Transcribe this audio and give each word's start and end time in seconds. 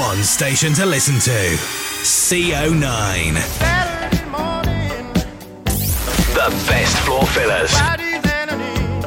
one 0.00 0.22
station 0.24 0.72
to 0.72 0.86
listen 0.86 1.16
to. 1.20 1.38
CO9. 2.00 3.34
The 6.32 6.48
best 6.66 6.96
floor 7.00 7.26
fillers. 7.26 7.70
Friday's 7.76 8.24
enemy. 8.24 9.02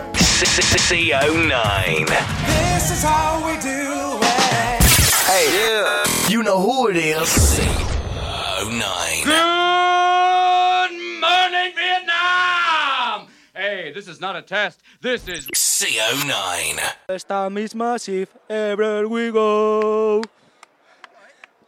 CO9. 0.78 2.08
This 2.46 2.92
is 2.92 3.02
how 3.02 3.44
we 3.44 3.54
do 3.60 4.20
it. 4.22 4.84
Hey, 5.26 5.48
yeah. 5.58 6.04
you 6.30 6.44
know 6.44 6.62
who 6.62 6.90
it 6.90 6.98
is. 6.98 7.28
CO9. 7.58 9.24
Good 9.24 10.94
morning, 11.22 11.74
Vietnam! 11.76 13.28
Hey, 13.56 13.92
this 13.96 14.08
is 14.08 14.22
not 14.22 14.36
a 14.36 14.44
test. 14.44 14.84
This 15.02 15.28
is 15.28 15.48
CO9. 15.48 16.80
First 17.08 17.28
time 17.28 17.58
is 17.58 17.74
massive, 17.74 18.30
everywhere 18.48 19.08
we 19.08 19.32
go. 19.32 20.22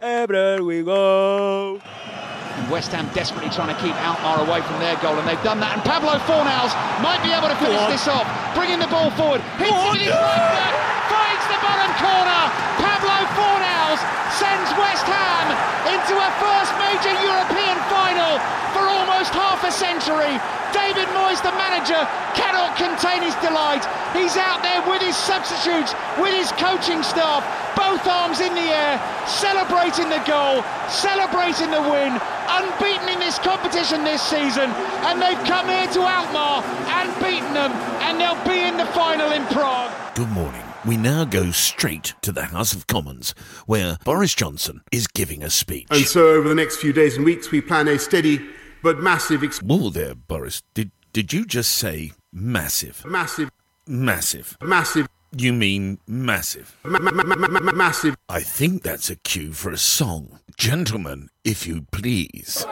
Everywhere 0.05 0.61
we 0.61 0.85
go. 0.85 1.81
And 1.81 2.69
West 2.69 2.93
Ham 2.93 3.09
desperately 3.17 3.49
trying 3.49 3.73
to 3.73 3.79
keep 3.81 3.97
Alkmaar 4.05 4.45
away 4.45 4.61
from 4.61 4.77
their 4.77 4.93
goal, 5.01 5.17
and 5.17 5.25
they've 5.25 5.41
done 5.41 5.57
that. 5.65 5.73
And 5.73 5.81
Pablo 5.81 6.21
Fornals 6.29 6.69
might 7.01 7.25
be 7.25 7.33
able 7.33 7.49
to 7.49 7.57
finish 7.57 7.81
this 7.89 8.05
off, 8.05 8.29
bringing 8.53 8.77
the 8.77 8.85
ball 8.85 9.09
forward, 9.17 9.41
hits 9.57 9.73
it 9.73 9.81
with 9.97 10.05
his 10.05 10.13
right 10.13 10.45
foot, 10.53 11.09
finds 11.09 11.45
the 11.49 11.57
bottom 11.57 11.89
corner. 11.97 12.41
Pablo 12.85 13.17
Fornals 13.33 13.97
sends 14.29 14.69
West 14.77 15.09
Ham 15.09 15.57
into 15.89 16.13
a 16.13 16.29
first 16.37 16.69
major 16.77 17.17
European 17.25 17.73
final 17.89 18.37
for 18.77 18.85
almost 18.85 19.24
half 19.35 19.67
a 19.67 19.71
century. 19.71 20.39
David 20.71 21.07
Moyes, 21.11 21.43
the 21.43 21.51
manager, 21.59 21.99
cannot 22.35 22.75
contain 22.79 23.23
his 23.23 23.35
delight. 23.43 23.83
He's 24.15 24.35
out 24.39 24.63
there 24.63 24.79
with 24.87 25.01
his 25.03 25.15
substitutes, 25.15 25.91
with 26.19 26.31
his 26.31 26.51
coaching 26.55 27.03
staff, 27.03 27.43
both 27.75 28.03
arms 28.07 28.39
in 28.39 28.55
the 28.55 28.67
air, 28.71 28.95
celebrating 29.27 30.07
the 30.07 30.23
goal, 30.23 30.63
celebrating 30.87 31.71
the 31.71 31.83
win, 31.91 32.15
unbeaten 32.47 33.07
in 33.11 33.19
this 33.19 33.39
competition 33.39 34.03
this 34.03 34.21
season, 34.21 34.71
and 35.07 35.21
they've 35.21 35.43
come 35.47 35.67
here 35.67 35.87
to 35.91 36.01
Alkmaar 36.01 36.63
and 36.99 37.07
beaten 37.19 37.53
them, 37.53 37.71
and 38.07 38.19
they'll 38.19 38.43
be 38.47 38.63
in 38.63 38.77
the 38.77 38.87
final 38.87 39.31
in 39.31 39.43
Prague. 39.47 39.91
Good 40.15 40.29
morning. 40.29 40.63
We 40.85 40.97
now 40.97 41.25
go 41.25 41.49
straight 41.49 42.13
to 42.21 42.31
the 42.31 42.45
House 42.45 42.73
of 42.73 42.85
Commons, 42.85 43.33
where 43.65 43.97
Boris 44.05 44.35
Johnson 44.35 44.81
is 44.91 45.07
giving 45.07 45.41
a 45.41 45.49
speech. 45.49 45.87
And 45.89 46.05
so, 46.05 46.27
over 46.27 46.47
the 46.47 46.53
next 46.53 46.77
few 46.77 46.93
days 46.93 47.15
and 47.15 47.25
weeks, 47.25 47.49
we 47.49 47.59
plan 47.59 47.87
a 47.87 47.97
steady 47.97 48.39
but 48.85 48.99
massive. 48.99 49.43
Ex- 49.43 49.63
Whoa 49.63 49.89
there, 49.89 50.13
Boris. 50.13 50.61
Did 50.75 50.91
did 51.11 51.33
you 51.33 51.43
just 51.45 51.71
say 51.71 52.11
massive? 52.31 53.03
Massive. 53.03 53.49
Massive. 53.87 54.55
Massive. 54.61 55.07
You 55.35 55.53
mean 55.53 55.97
massive? 56.07 56.77
Massive. 56.83 58.15
I 58.29 58.41
think 58.41 58.83
that's 58.83 59.09
a 59.09 59.15
cue 59.15 59.53
for 59.53 59.71
a 59.71 59.77
song. 59.77 60.39
Gentlemen, 60.55 61.29
if 61.43 61.65
you 61.65 61.87
please. 61.91 62.63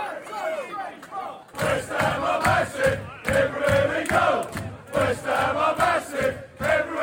West 1.55 1.89
Ham 1.89 2.21
are 2.23 2.41
massive, 2.41 2.99
everywhere 3.25 4.01
we 4.01 4.07
go. 4.07 4.49
West 4.93 5.25
Ham 5.25 5.57
are 5.57 5.75
massive, 5.77 6.37
everywhere. 6.59 7.02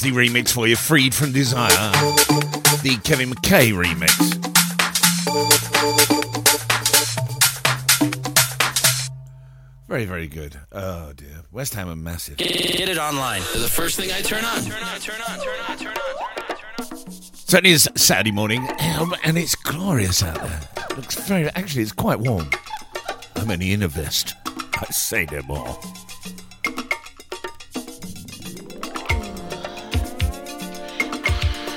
Crafty 0.00 0.16
remix 0.16 0.50
for 0.50 0.66
you, 0.66 0.76
Freed 0.76 1.14
from 1.14 1.30
Desire. 1.30 1.68
The 2.82 2.98
Kevin 3.04 3.30
McKay 3.30 3.70
remix. 3.70 4.16
Very, 9.88 10.06
very 10.06 10.26
good. 10.26 10.58
Oh 10.72 11.12
dear. 11.14 11.42
West 11.52 11.74
Ham 11.74 11.90
are 11.90 11.96
massive. 11.96 12.38
Get 12.38 12.88
it 12.88 12.96
online. 12.96 13.42
The 13.52 13.68
first 13.68 13.96
thing 13.98 14.10
I 14.10 14.22
turn 14.22 14.44
on. 14.44 14.62
Turn 14.62 14.82
on, 14.82 15.00
turn 15.00 15.20
on, 15.28 15.38
turn 15.38 15.58
on, 15.68 15.76
turn 15.76 15.96
on. 16.78 17.10
Certainly 17.32 17.72
is 17.72 17.90
Saturday 17.96 18.32
morning, 18.32 18.66
um, 18.98 19.14
and 19.24 19.36
it's 19.36 19.54
glorious 19.54 20.22
out 20.22 20.40
there. 20.40 20.60
Looks 20.96 21.16
very. 21.28 21.46
Actually, 21.50 21.82
it's 21.82 21.92
quite 21.92 22.20
warm. 22.20 22.48
I'm 23.36 23.50
only 23.50 23.72
in 23.72 23.82
a 23.82 23.88
vest. 23.88 24.34
I 24.46 24.86
say 24.86 25.26
no 25.30 25.42
more. 25.42 25.78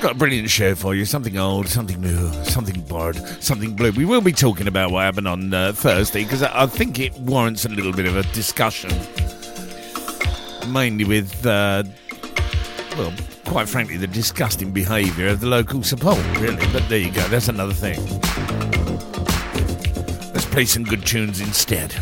Got 0.04 0.16
a 0.16 0.18
brilliant 0.18 0.50
show 0.50 0.74
for 0.74 0.94
you. 0.94 1.06
Something 1.06 1.38
old, 1.38 1.66
something 1.66 1.98
new, 1.98 2.30
something 2.44 2.78
borrowed, 2.82 3.16
something 3.42 3.72
blue. 3.74 3.90
We 3.92 4.04
will 4.04 4.20
be 4.20 4.32
talking 4.32 4.68
about 4.68 4.90
what 4.90 5.02
happened 5.02 5.26
on 5.26 5.54
uh, 5.54 5.72
Thursday 5.72 6.24
because 6.24 6.42
I, 6.42 6.64
I 6.64 6.66
think 6.66 7.00
it 7.00 7.14
warrants 7.14 7.64
a 7.64 7.70
little 7.70 7.90
bit 7.90 8.04
of 8.04 8.14
a 8.14 8.22
discussion. 8.34 8.90
Mainly 10.70 11.06
with, 11.06 11.46
uh, 11.46 11.84
well, 12.98 13.14
quite 13.46 13.66
frankly, 13.66 13.96
the 13.96 14.06
disgusting 14.06 14.72
behaviour 14.72 15.28
of 15.28 15.40
the 15.40 15.46
local 15.46 15.82
support, 15.82 16.18
really. 16.38 16.66
But 16.70 16.86
there 16.90 16.98
you 16.98 17.10
go, 17.10 17.26
that's 17.28 17.48
another 17.48 17.72
thing. 17.72 17.98
Let's 20.34 20.44
play 20.44 20.66
some 20.66 20.84
good 20.84 21.06
tunes 21.06 21.40
instead. 21.40 21.94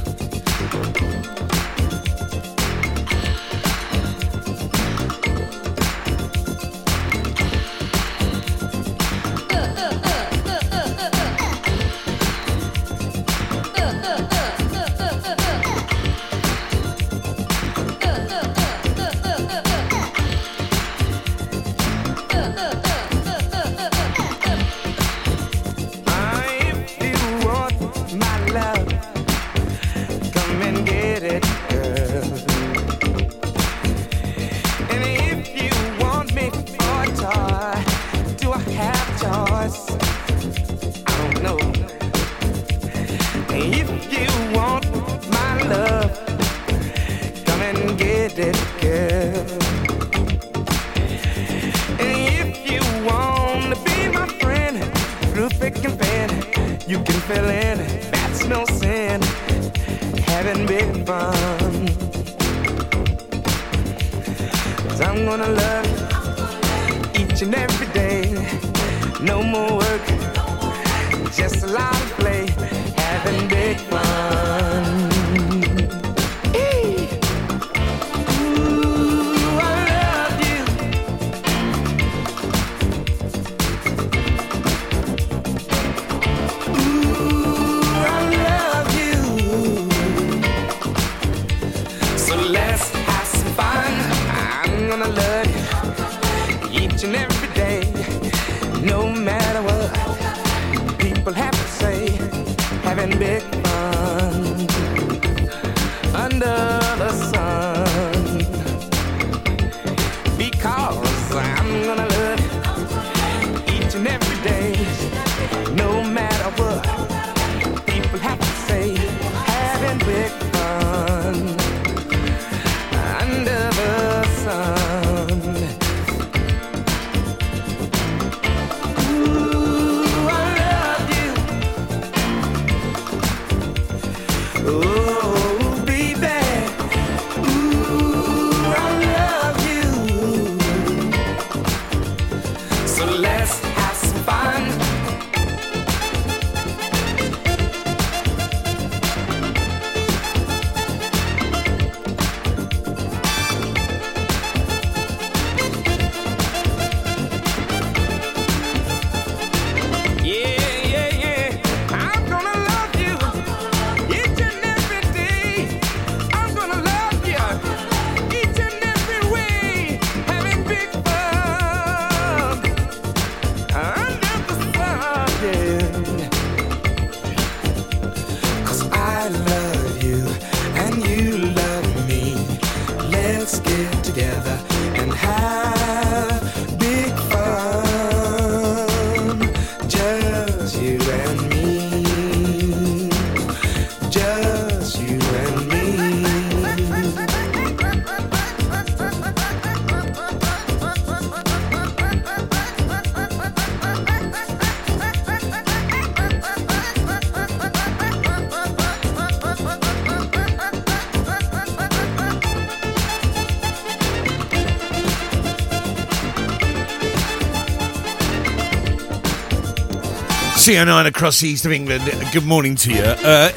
CO9 220.62 221.06
across 221.06 221.40
the 221.40 221.48
east 221.48 221.66
of 221.66 221.72
England. 221.72 222.04
Good 222.32 222.46
morning 222.46 222.76
to 222.76 222.92
you. 222.92 223.02
Uh, 223.02 223.50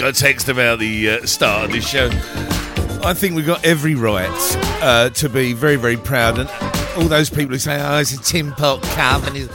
got 0.00 0.16
a 0.16 0.18
text 0.18 0.48
about 0.48 0.78
the 0.78 1.10
uh, 1.10 1.26
start 1.26 1.66
of 1.66 1.72
this 1.72 1.86
show. 1.86 2.08
I 3.02 3.12
think 3.12 3.34
we've 3.34 3.44
got 3.44 3.62
every 3.66 3.94
right 3.94 4.30
uh, 4.80 5.10
to 5.10 5.28
be 5.28 5.52
very, 5.52 5.76
very 5.76 5.98
proud. 5.98 6.38
And 6.38 6.48
all 6.96 7.04
those 7.04 7.28
people 7.28 7.52
who 7.52 7.58
say, 7.58 7.78
oh, 7.82 7.98
it's 7.98 8.14
a 8.14 8.22
Tin 8.22 8.52
Pot 8.52 8.80
Cup. 8.80 9.26
And 9.26 9.50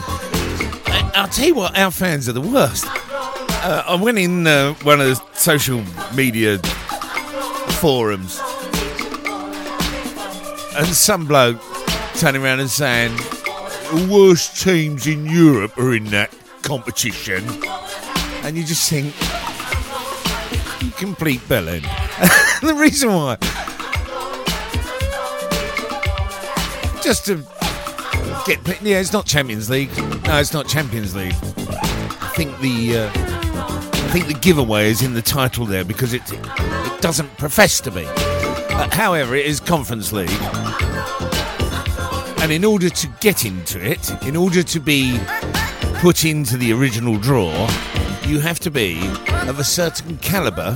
I'll 1.15 1.27
tell 1.29 1.47
you 1.47 1.55
what, 1.55 1.75
our 1.75 1.89
fans 1.89 2.29
are 2.29 2.33
the 2.33 2.41
worst. 2.41 2.85
Uh, 2.87 3.85
I 3.87 3.95
went 3.95 4.19
in 4.19 4.45
uh, 4.45 4.75
one 4.83 5.01
of 5.01 5.07
the 5.07 5.15
social 5.33 5.81
media 6.13 6.59
forums 7.79 8.39
and 10.77 10.85
some 10.85 11.25
bloke 11.25 11.59
turning 12.17 12.43
around 12.43 12.59
and 12.59 12.69
saying, 12.69 13.15
the 13.15 14.07
worst 14.11 14.61
teams 14.61 15.07
in 15.07 15.25
Europe 15.25 15.75
are 15.79 15.95
in 15.95 16.05
that 16.05 16.31
competition. 16.61 17.43
And 18.43 18.55
you 18.55 18.63
just 18.63 18.87
think, 18.87 19.11
complete 20.95 21.39
bellend. 21.41 21.81
the 22.61 22.73
reason 22.73 23.13
why, 23.13 23.37
just 27.01 27.25
to 27.25 27.43
get, 28.45 28.81
yeah, 28.81 28.99
it's 28.99 29.13
not 29.13 29.25
Champions 29.25 29.69
League. 29.69 29.95
No, 30.25 30.39
it's 30.39 30.53
not 30.53 30.67
Champions 30.67 31.15
League. 31.15 31.35
I 31.35 32.31
think 32.35 32.59
the, 32.59 32.97
uh, 32.97 33.11
I 33.13 34.09
think 34.11 34.27
the 34.27 34.33
giveaway 34.33 34.89
is 34.89 35.01
in 35.01 35.13
the 35.13 35.21
title 35.21 35.65
there 35.65 35.85
because 35.85 36.13
it, 36.13 36.21
it 36.31 37.01
doesn't 37.01 37.37
profess 37.37 37.79
to 37.81 37.91
be. 37.91 38.05
Uh, 38.05 38.89
however, 38.91 39.35
it 39.35 39.45
is 39.45 39.59
Conference 39.59 40.11
League. 40.11 40.29
And 42.41 42.51
in 42.51 42.63
order 42.63 42.89
to 42.89 43.07
get 43.21 43.45
into 43.45 43.83
it, 43.83 44.11
in 44.23 44.35
order 44.35 44.61
to 44.63 44.79
be 44.79 45.19
put 45.95 46.25
into 46.25 46.57
the 46.57 46.73
original 46.73 47.17
draw, 47.17 47.67
you 48.27 48.39
have 48.39 48.59
to 48.59 48.71
be 48.71 48.99
of 49.47 49.59
a 49.59 49.63
certain 49.63 50.17
caliber 50.17 50.75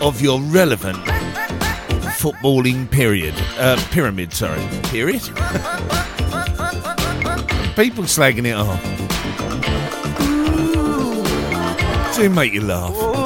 of 0.00 0.20
your 0.20 0.40
relevant 0.40 0.98
footballing 2.18 2.90
period. 2.90 3.34
Uh, 3.58 3.80
pyramid, 3.90 4.32
sorry. 4.32 4.60
Period? 4.84 5.22
People 7.76 8.04
slagging 8.04 8.46
it 8.46 8.56
off. 8.56 8.80
Do 12.16 12.28
make 12.28 12.52
you 12.52 12.60
laugh. 12.60 13.19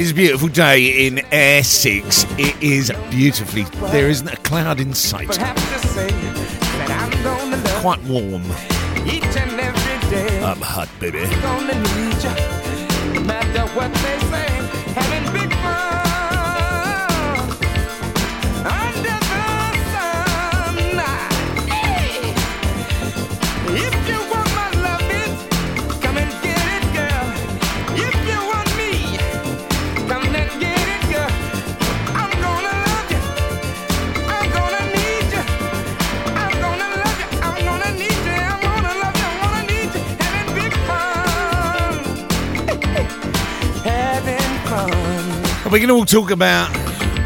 It 0.00 0.04
is 0.04 0.10
a 0.10 0.14
beautiful 0.14 0.48
day 0.48 1.06
in 1.06 1.20
Essex. 1.32 2.24
It 2.38 2.60
is 2.62 2.90
beautifully. 3.10 3.64
There 3.90 4.08
isn't 4.08 4.28
a 4.28 4.36
cloud 4.38 4.80
in 4.80 4.94
sight. 4.94 5.28
But 5.28 5.36
have 5.38 5.56
to 5.56 5.88
say 5.88 6.08
that 6.08 6.90
I'm 6.90 7.22
gonna 7.22 7.56
love 7.56 7.82
Quite 7.82 8.02
warm. 8.04 8.44
you 8.44 9.12
each 9.12 9.36
and 9.36 9.60
every 9.60 10.10
day. 10.10 10.42
I'm 10.42 10.60
hot, 10.60 10.88
baby. 10.98 11.20
Fun. 45.70 45.72
We 45.72 45.80
can 45.80 45.90
all 45.90 46.04
talk 46.04 46.30
about, 46.30 46.70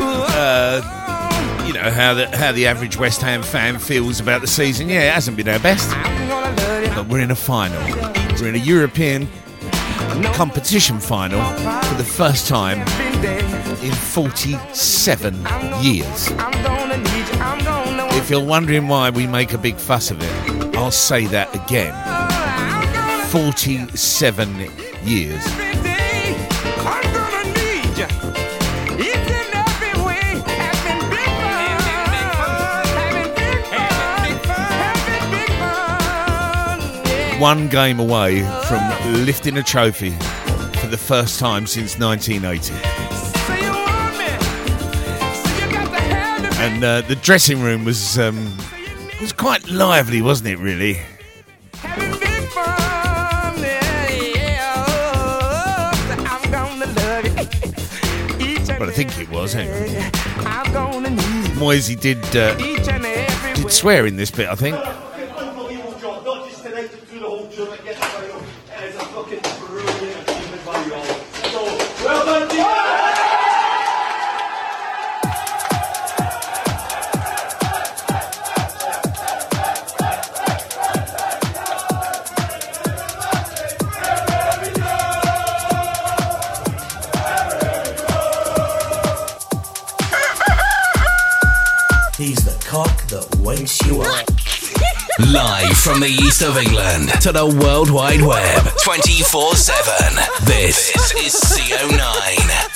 uh, 0.01 1.65
you 1.67 1.73
know, 1.73 1.91
how 1.91 2.15
the 2.15 2.35
how 2.37 2.53
the 2.53 2.67
average 2.67 2.97
West 2.97 3.21
Ham 3.23 3.43
fan 3.43 3.79
feels 3.79 4.21
about 4.21 4.41
the 4.41 4.47
season. 4.47 4.89
Yeah, 4.89 5.09
it 5.09 5.13
hasn't 5.13 5.37
been 5.37 5.49
our 5.49 5.59
best, 5.59 5.91
but 6.95 7.07
we're 7.09 7.21
in 7.21 7.31
a 7.31 7.37
final. 7.37 7.81
We're 8.41 8.49
in 8.49 8.55
a 8.55 8.59
European 8.59 9.29
competition 10.35 11.01
final 11.01 11.41
for 11.83 11.95
the 11.95 12.05
first 12.05 12.49
time 12.49 12.81
in 13.83 13.93
47 13.93 15.35
years. 15.81 16.29
If 18.17 18.31
you're 18.31 18.45
wondering 18.45 18.89
why 18.89 19.11
we 19.11 19.27
make 19.27 19.53
a 19.53 19.59
big 19.59 19.77
fuss 19.77 20.11
of 20.11 20.23
it, 20.23 20.77
I'll 20.77 20.91
say 20.91 21.27
that 21.27 21.55
again. 21.55 21.95
47 23.31 24.71
years. 25.05 25.64
One 37.45 37.69
game 37.69 38.01
away 38.01 38.41
from 38.69 38.81
lifting 39.27 39.59
a 39.59 39.63
trophy 39.63 40.13
for 40.81 40.87
the 40.87 40.97
first 40.97 41.39
time 41.39 41.67
since 41.67 41.99
1980. 41.99 42.73
So 42.73 42.73
you 42.73 43.71
want 43.71 44.17
me. 44.17 44.29
So 45.45 45.67
you 45.67 45.71
got 45.71 45.91
to 45.91 46.01
have 46.01 46.41
the 46.41 46.49
And 46.63 46.83
uh, 46.83 47.03
the 47.03 47.17
dressing 47.17 47.61
room 47.61 47.85
was 47.85 48.19
um, 48.19 48.57
was 49.21 49.35
quite 49.35 49.69
lively, 49.69 50.23
wasn't 50.23 50.49
it? 50.49 50.59
Really. 50.59 51.01
Having 51.75 52.19
big 52.19 52.49
fun, 52.49 53.59
yeah, 53.59 54.11
yeah. 54.11 54.87
I'm 56.27 56.51
gonna 56.51 56.87
love 56.87 57.27
you. 57.27 58.53
Each 58.53 58.71
and 58.71 58.81
Well, 58.81 58.89
I 58.89 58.93
think 58.95 59.19
it 59.19 59.29
was, 59.29 59.55
anyway. 59.55 59.75
every 59.75 59.91
day. 59.91 60.11
I'm 60.47 60.73
gonna 60.73 61.11
need 61.11 61.57
Moisey 61.57 61.95
did 61.95 62.25
uh, 62.35 62.57
each 62.59 62.89
and 62.89 63.05
every 63.05 63.63
did 63.65 63.71
swear 63.71 64.07
in 64.07 64.17
this 64.17 64.31
bit, 64.31 64.49
I 64.49 64.55
think. 64.55 64.77
From 95.85 96.01
the 96.01 96.07
east 96.07 96.43
of 96.43 96.57
England 96.57 97.11
to 97.21 97.31
the 97.31 97.45
World 97.45 97.91
Wide 97.91 98.23
Web 98.23 98.65
24 98.83 99.55
7. 99.55 100.17
This 100.47 100.91
is 101.15 101.35
CO9. 101.35 102.74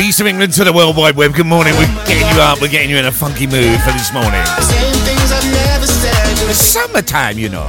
East 0.00 0.20
of 0.20 0.26
England 0.26 0.52
to 0.54 0.64
the 0.64 0.72
World 0.72 0.96
Wide 0.96 1.14
Web. 1.14 1.34
Good 1.34 1.46
morning. 1.46 1.74
We're 1.74 1.86
getting 2.06 2.26
you 2.34 2.40
up. 2.40 2.60
We're 2.60 2.68
getting 2.68 2.88
you 2.88 2.96
in 2.96 3.04
a 3.04 3.12
funky 3.12 3.46
mood 3.46 3.80
for 3.80 3.92
this 3.92 4.12
morning. 4.12 4.40
It's 6.48 6.64
summertime, 6.64 7.38
you 7.38 7.50
know. 7.50 7.68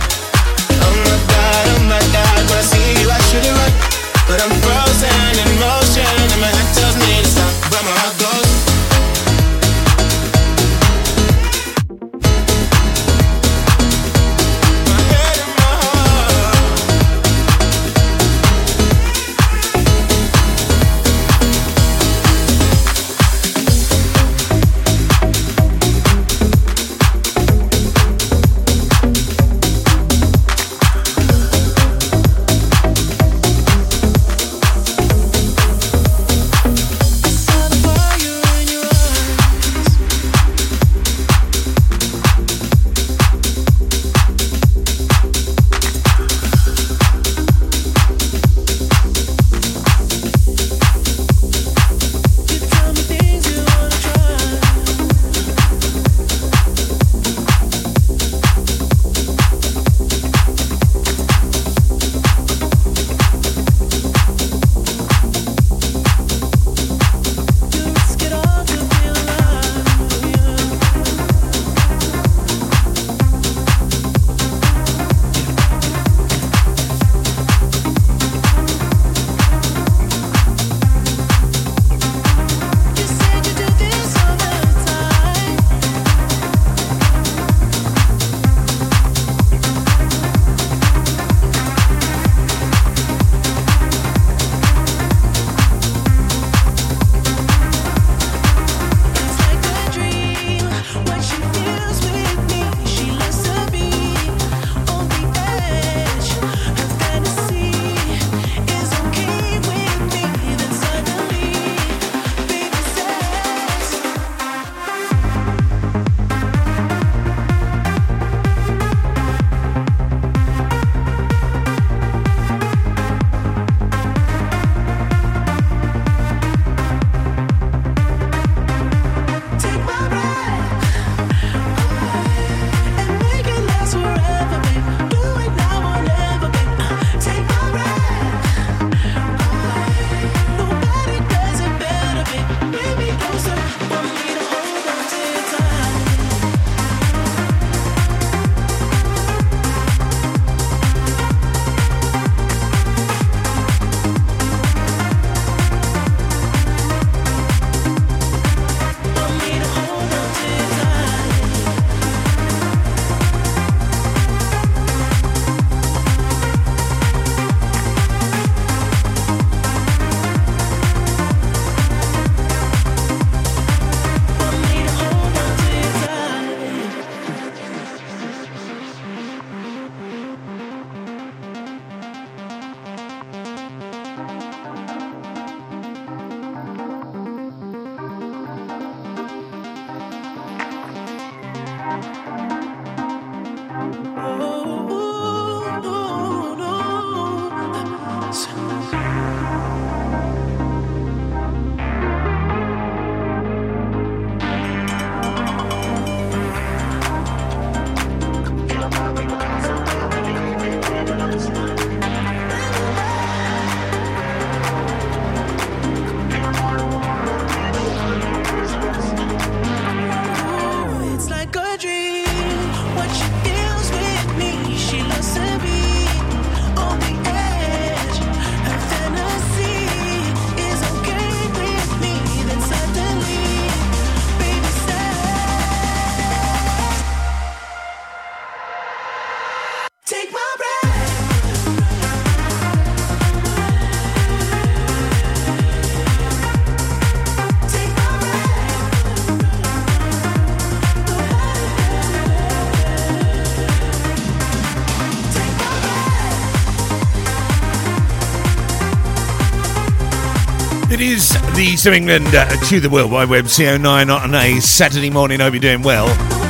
Of 261.71 261.93
England 261.93 262.27
uh, 262.35 262.49
to 262.65 262.81
the 262.81 262.89
World 262.89 263.09
Wide 263.13 263.29
Web 263.29 263.45
CO9 263.45 264.13
on 264.13 264.35
a 264.35 264.59
Saturday 264.59 265.09
morning. 265.09 265.39
Hope 265.39 265.53
you're 265.53 265.61
doing 265.61 265.81
well. 265.81 266.40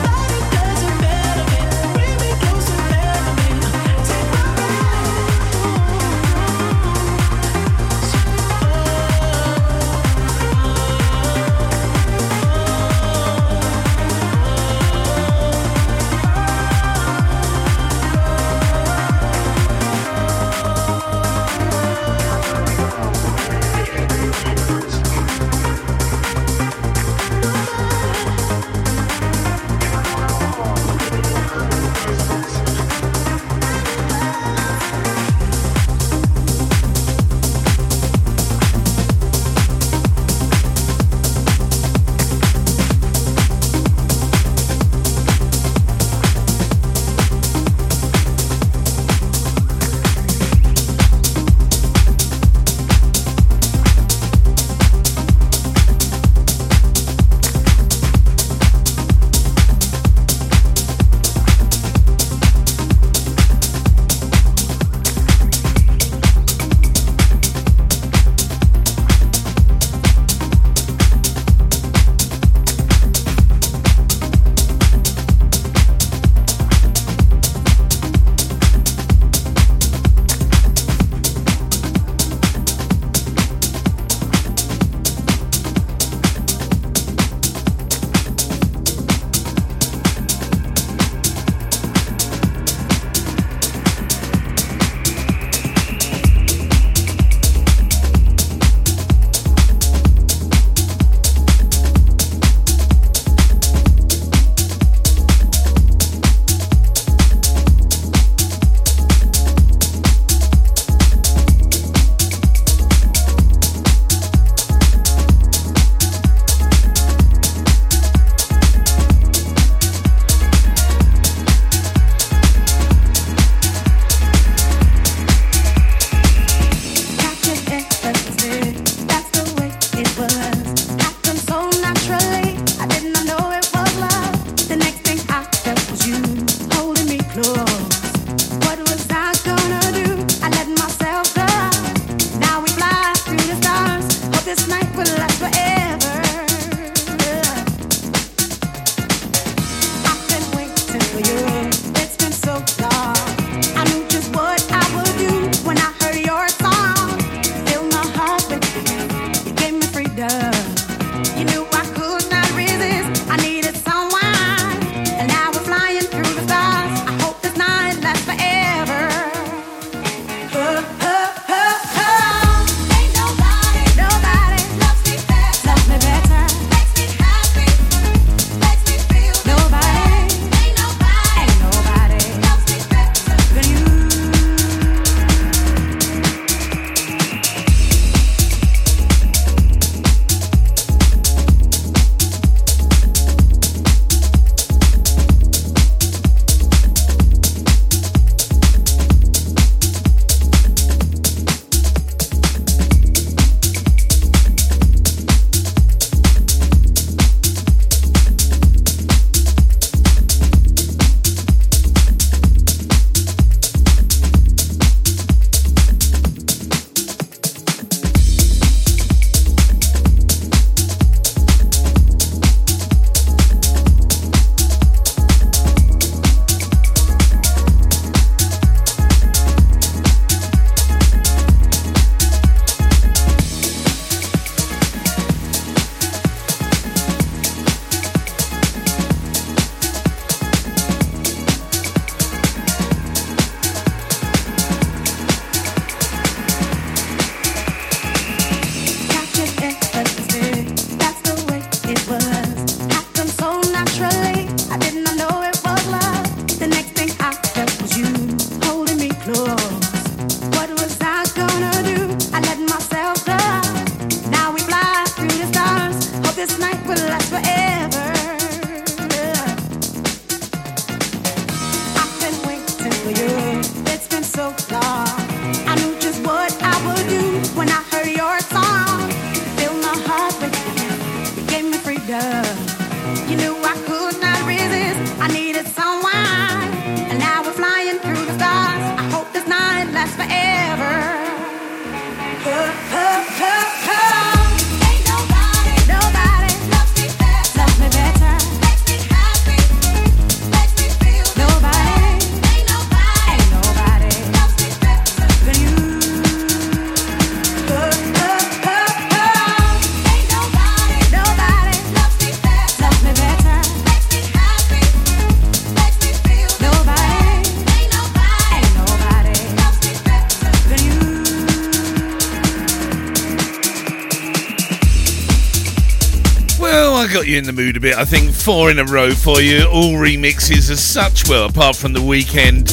The 327.56 327.62
mood 327.62 327.78
a 327.78 327.80
bit. 327.80 327.96
I 327.96 328.06
think 328.06 328.32
four 328.32 328.72
in 328.72 328.80
a 328.80 328.86
row 328.86 329.12
for 329.12 329.42
you, 329.42 329.66
all 329.66 329.94
remixes 329.94 330.70
as 330.70 330.84
such. 330.84 331.28
Well, 331.28 331.46
apart 331.46 331.76
from 331.76 331.94
the 331.94 332.02
weekend 332.02 332.72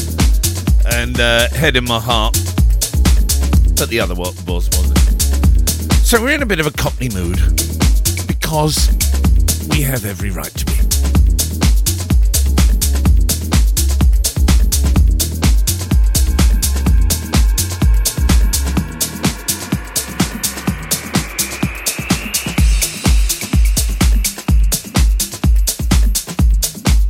and 0.93 1.19
uh, 1.19 1.49
Head 1.49 1.75
in 1.75 1.85
My 1.85 1.99
Heart. 1.99 2.33
But 3.75 3.89
the 3.89 3.99
other 3.99 4.15
one 4.15 4.33
was, 4.45 4.69
wasn't? 4.69 5.21
So 6.05 6.21
we're 6.21 6.35
in 6.35 6.41
a 6.41 6.45
bit 6.45 6.59
of 6.59 6.67
a 6.67 6.71
Cockney 6.71 7.09
mood 7.09 7.37
because 8.27 8.89
we 9.69 9.81
have 9.81 10.05
every 10.05 10.29
right 10.29 10.53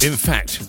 In 0.02 0.16
fact, 0.16 0.62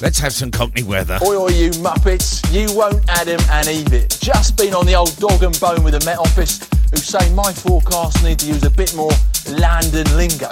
let's 0.00 0.20
have 0.20 0.32
some 0.32 0.52
Cockney 0.52 0.84
weather. 0.84 1.18
Oi, 1.26 1.34
oi, 1.34 1.48
you 1.48 1.70
muppets, 1.82 2.40
you 2.54 2.72
won't 2.76 3.02
Adam 3.10 3.40
and 3.50 3.66
Eve 3.66 3.92
it. 3.92 4.16
Just 4.20 4.56
been 4.56 4.74
on 4.74 4.86
the 4.86 4.94
old 4.94 5.16
dog 5.18 5.42
and 5.42 5.58
bone 5.58 5.82
with 5.82 5.98
the 5.98 6.04
Met 6.06 6.18
Office, 6.18 6.60
who 6.92 6.98
say 6.98 7.34
my 7.34 7.52
forecast 7.52 8.22
need 8.22 8.38
to 8.38 8.46
use 8.46 8.62
a 8.62 8.70
bit 8.70 8.94
more 8.94 9.10
London 9.48 10.06
lingo. 10.16 10.46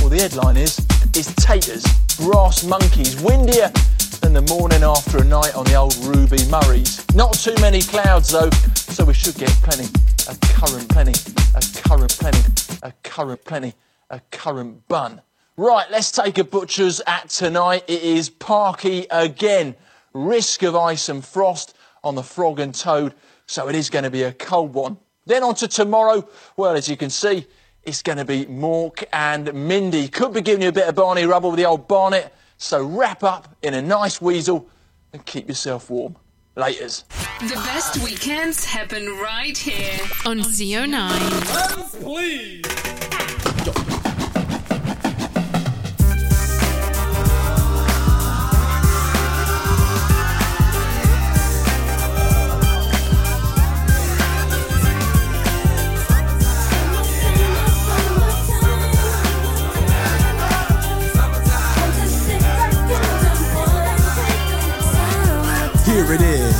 Well, 0.00 0.10
the 0.10 0.18
headline 0.20 0.58
is, 0.58 0.78
is 1.16 1.34
taters, 1.36 1.84
brass 2.18 2.64
monkeys, 2.64 3.18
windier 3.22 3.72
than 4.20 4.34
the 4.34 4.42
morning 4.42 4.82
after 4.82 5.22
a 5.22 5.24
night 5.24 5.54
on 5.54 5.64
the 5.64 5.76
old 5.76 5.96
Ruby 6.04 6.44
Murray's. 6.50 7.02
Not 7.14 7.32
too 7.32 7.54
many 7.62 7.80
clouds 7.80 8.28
though, 8.30 8.50
so 8.74 9.06
we 9.06 9.14
should 9.14 9.36
get 9.36 9.48
plenty, 9.64 9.88
a 10.28 10.36
currant 10.52 10.90
plenty, 10.90 11.16
a 11.56 11.62
currant 11.80 12.12
plenty, 12.12 12.42
a 12.82 12.92
currant 13.02 13.42
plenty, 13.42 13.72
a 14.10 14.20
currant 14.30 14.86
bun. 14.86 15.22
Right, 15.56 15.88
let's 15.88 16.10
take 16.10 16.38
a 16.38 16.42
butcher's 16.42 17.00
at 17.06 17.28
tonight. 17.28 17.84
It 17.86 18.02
is 18.02 18.28
Parky 18.28 19.06
again. 19.08 19.76
Risk 20.12 20.64
of 20.64 20.74
ice 20.74 21.08
and 21.08 21.24
frost 21.24 21.76
on 22.02 22.16
the 22.16 22.24
frog 22.24 22.58
and 22.58 22.74
toad, 22.74 23.14
so 23.46 23.68
it 23.68 23.76
is 23.76 23.88
going 23.88 24.02
to 24.02 24.10
be 24.10 24.24
a 24.24 24.32
cold 24.32 24.74
one. 24.74 24.96
Then 25.26 25.44
on 25.44 25.54
to 25.56 25.68
tomorrow. 25.68 26.28
Well, 26.56 26.74
as 26.74 26.88
you 26.88 26.96
can 26.96 27.08
see, 27.08 27.46
it's 27.84 28.02
going 28.02 28.18
to 28.18 28.24
be 28.24 28.46
Mork 28.46 29.04
and 29.12 29.54
Mindy. 29.54 30.08
Could 30.08 30.32
be 30.32 30.40
giving 30.40 30.62
you 30.62 30.70
a 30.70 30.72
bit 30.72 30.88
of 30.88 30.96
Barney 30.96 31.24
rubble 31.24 31.52
with 31.52 31.58
the 31.58 31.66
old 31.66 31.86
Barnet. 31.86 32.34
So 32.58 32.84
wrap 32.84 33.22
up 33.22 33.54
in 33.62 33.74
a 33.74 33.82
nice 33.82 34.20
weasel 34.20 34.68
and 35.12 35.24
keep 35.24 35.46
yourself 35.46 35.88
warm. 35.88 36.16
Laters. 36.56 37.04
The 37.48 37.54
best 37.54 38.02
weekends 38.02 38.64
happen 38.64 39.06
right 39.18 39.56
here 39.56 40.00
on 40.26 40.40
CO9. 40.40 42.02
Please. 42.02 42.64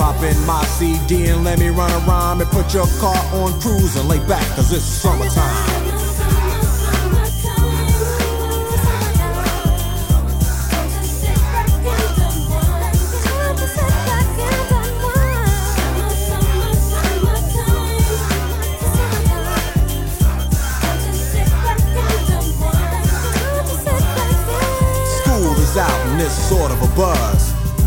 Pop 0.00 0.22
in 0.22 0.46
my 0.46 0.64
CD 0.64 1.26
and 1.26 1.44
let 1.44 1.58
me 1.58 1.68
run 1.68 1.90
a 1.90 1.98
rhyme 2.06 2.40
and 2.40 2.48
put 2.50 2.72
your 2.72 2.86
car 2.98 3.14
on 3.34 3.52
cruise 3.60 3.96
and 3.96 4.08
lay 4.08 4.18
back, 4.26 4.46
cause 4.56 4.72
it's 4.72 4.82
summertime. 4.82 5.36
School 25.20 25.52
is 25.60 25.76
out 25.76 26.06
and 26.06 26.22
it's 26.22 26.32
sort 26.32 26.72
of 26.72 26.82
a 26.82 26.96
buzz. 26.96 27.49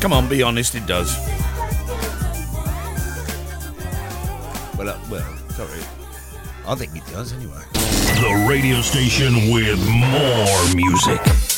Come 0.00 0.14
on, 0.14 0.28
be 0.30 0.42
honest, 0.42 0.74
it 0.74 0.86
does. 0.86 1.14
Well, 4.78 4.88
uh, 4.88 4.98
well, 5.10 5.36
sorry. 5.50 5.80
I 6.66 6.74
think 6.74 6.96
it 6.96 7.06
does 7.12 7.34
anyway. 7.34 7.62
The 7.74 8.46
radio 8.48 8.80
station 8.80 9.50
with 9.52 9.78
more 9.86 10.74
music. 10.74 11.49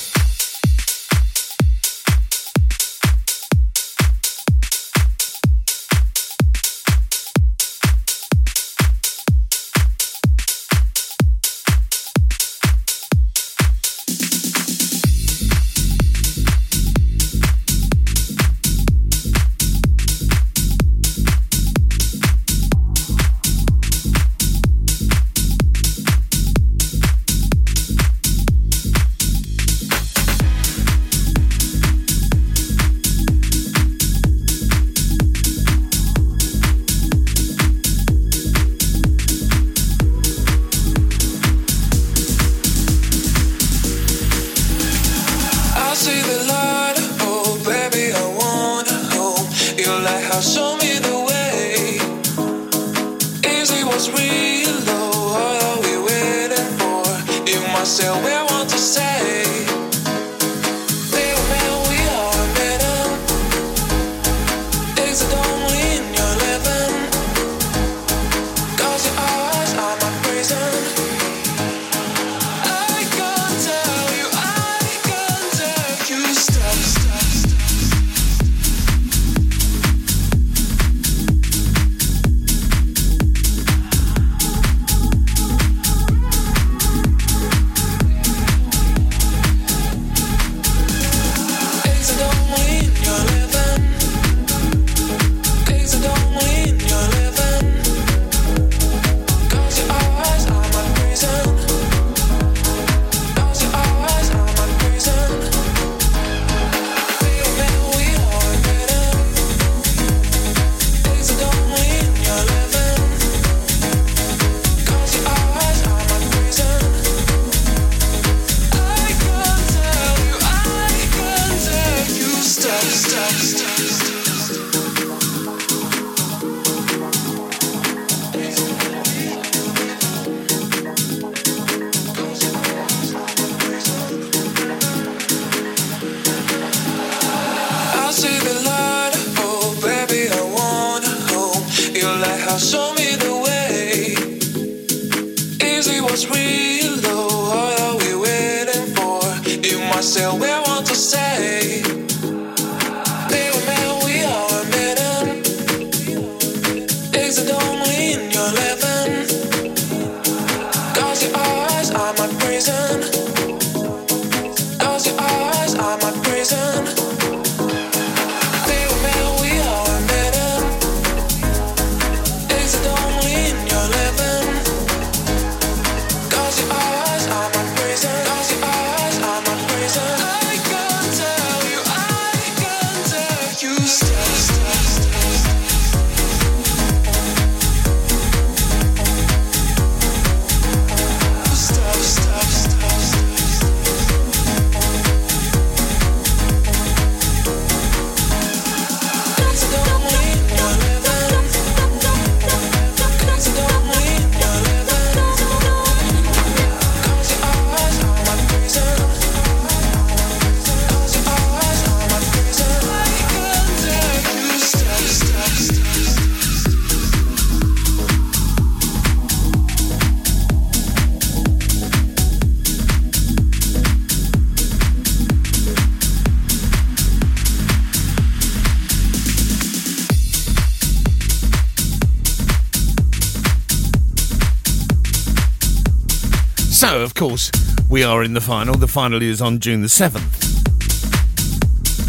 Of 237.03 237.15
course, 237.15 237.51
we 237.91 238.05
are 238.05 238.23
in 238.23 238.33
the 238.33 238.41
final. 238.41 238.77
The 238.77 238.87
final 238.87 239.21
is 239.21 239.43
on 239.43 239.59
June 239.59 239.83
the 239.83 239.89
7th, 239.89 240.59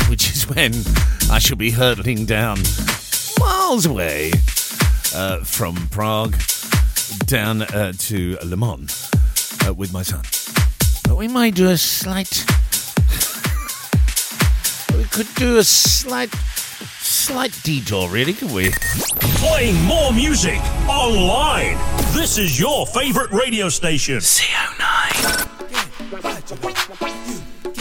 which 0.08 0.30
is 0.30 0.48
when 0.56 0.72
I 1.32 1.39
shall 1.39 1.58
be 1.58 1.72
hurtling 1.72 2.26
down 2.26 2.60
miles 3.39 3.88
away 3.88 4.34
uh, 5.16 5.44
from 5.44 5.76
Prague 5.88 6.38
down 7.26 7.64
uh, 7.64 7.94
to 7.98 8.38
Le 8.46 8.56
Mans 8.56 9.10
uh, 9.68 9.74
with 9.74 9.91
my 9.91 10.04
son. 10.04 10.22
But 11.06 11.18
we 11.18 11.28
might 11.28 11.56
do 11.56 11.70
a 11.70 11.78
slight. 11.78 12.46
we 14.96 15.06
could 15.06 15.34
do 15.36 15.58
a 15.58 15.64
slight. 15.64 16.34
Slight 17.00 17.58
detour, 17.64 18.10
really, 18.10 18.34
could 18.34 18.52
we? 18.52 18.72
Playing 19.39 19.82
more 19.84 20.12
music 20.12 20.60
online. 20.88 21.78
This 22.14 22.38
is 22.38 22.60
your 22.60 22.86
favorite 22.88 23.32
radio 23.32 23.70
station. 23.70 24.20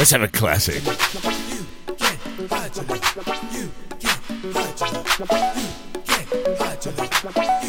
Let's 0.03 0.11
have 0.11 0.22
a 0.22 0.26
classic. 0.26 0.82
You 6.82 7.61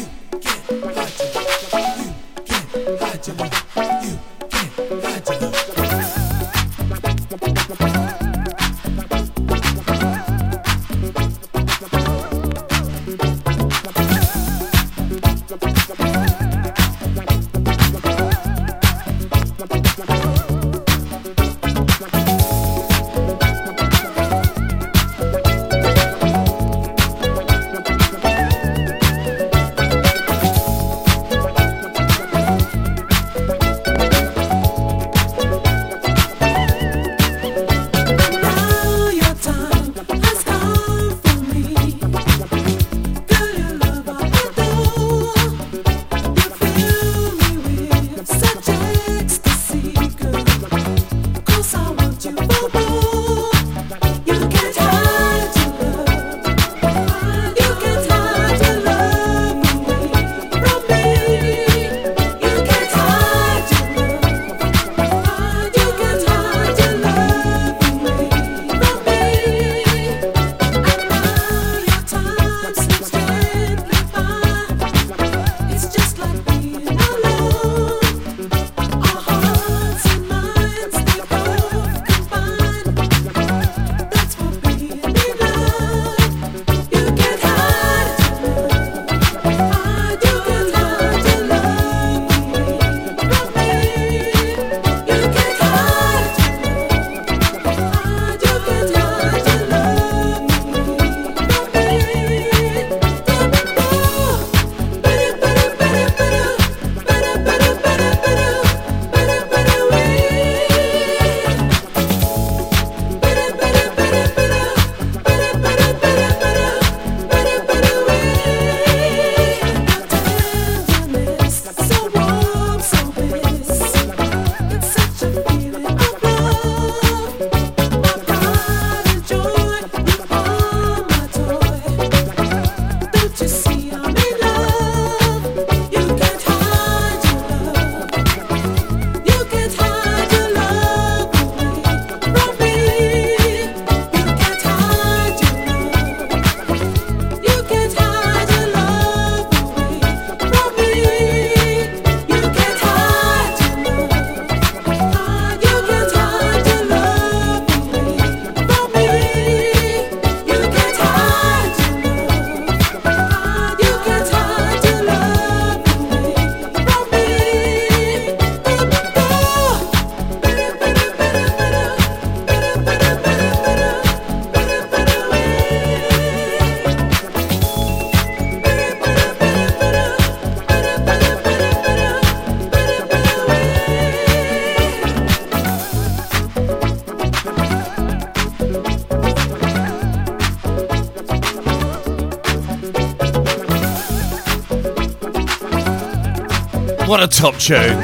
top 197.44 197.58
tune. 197.58 198.00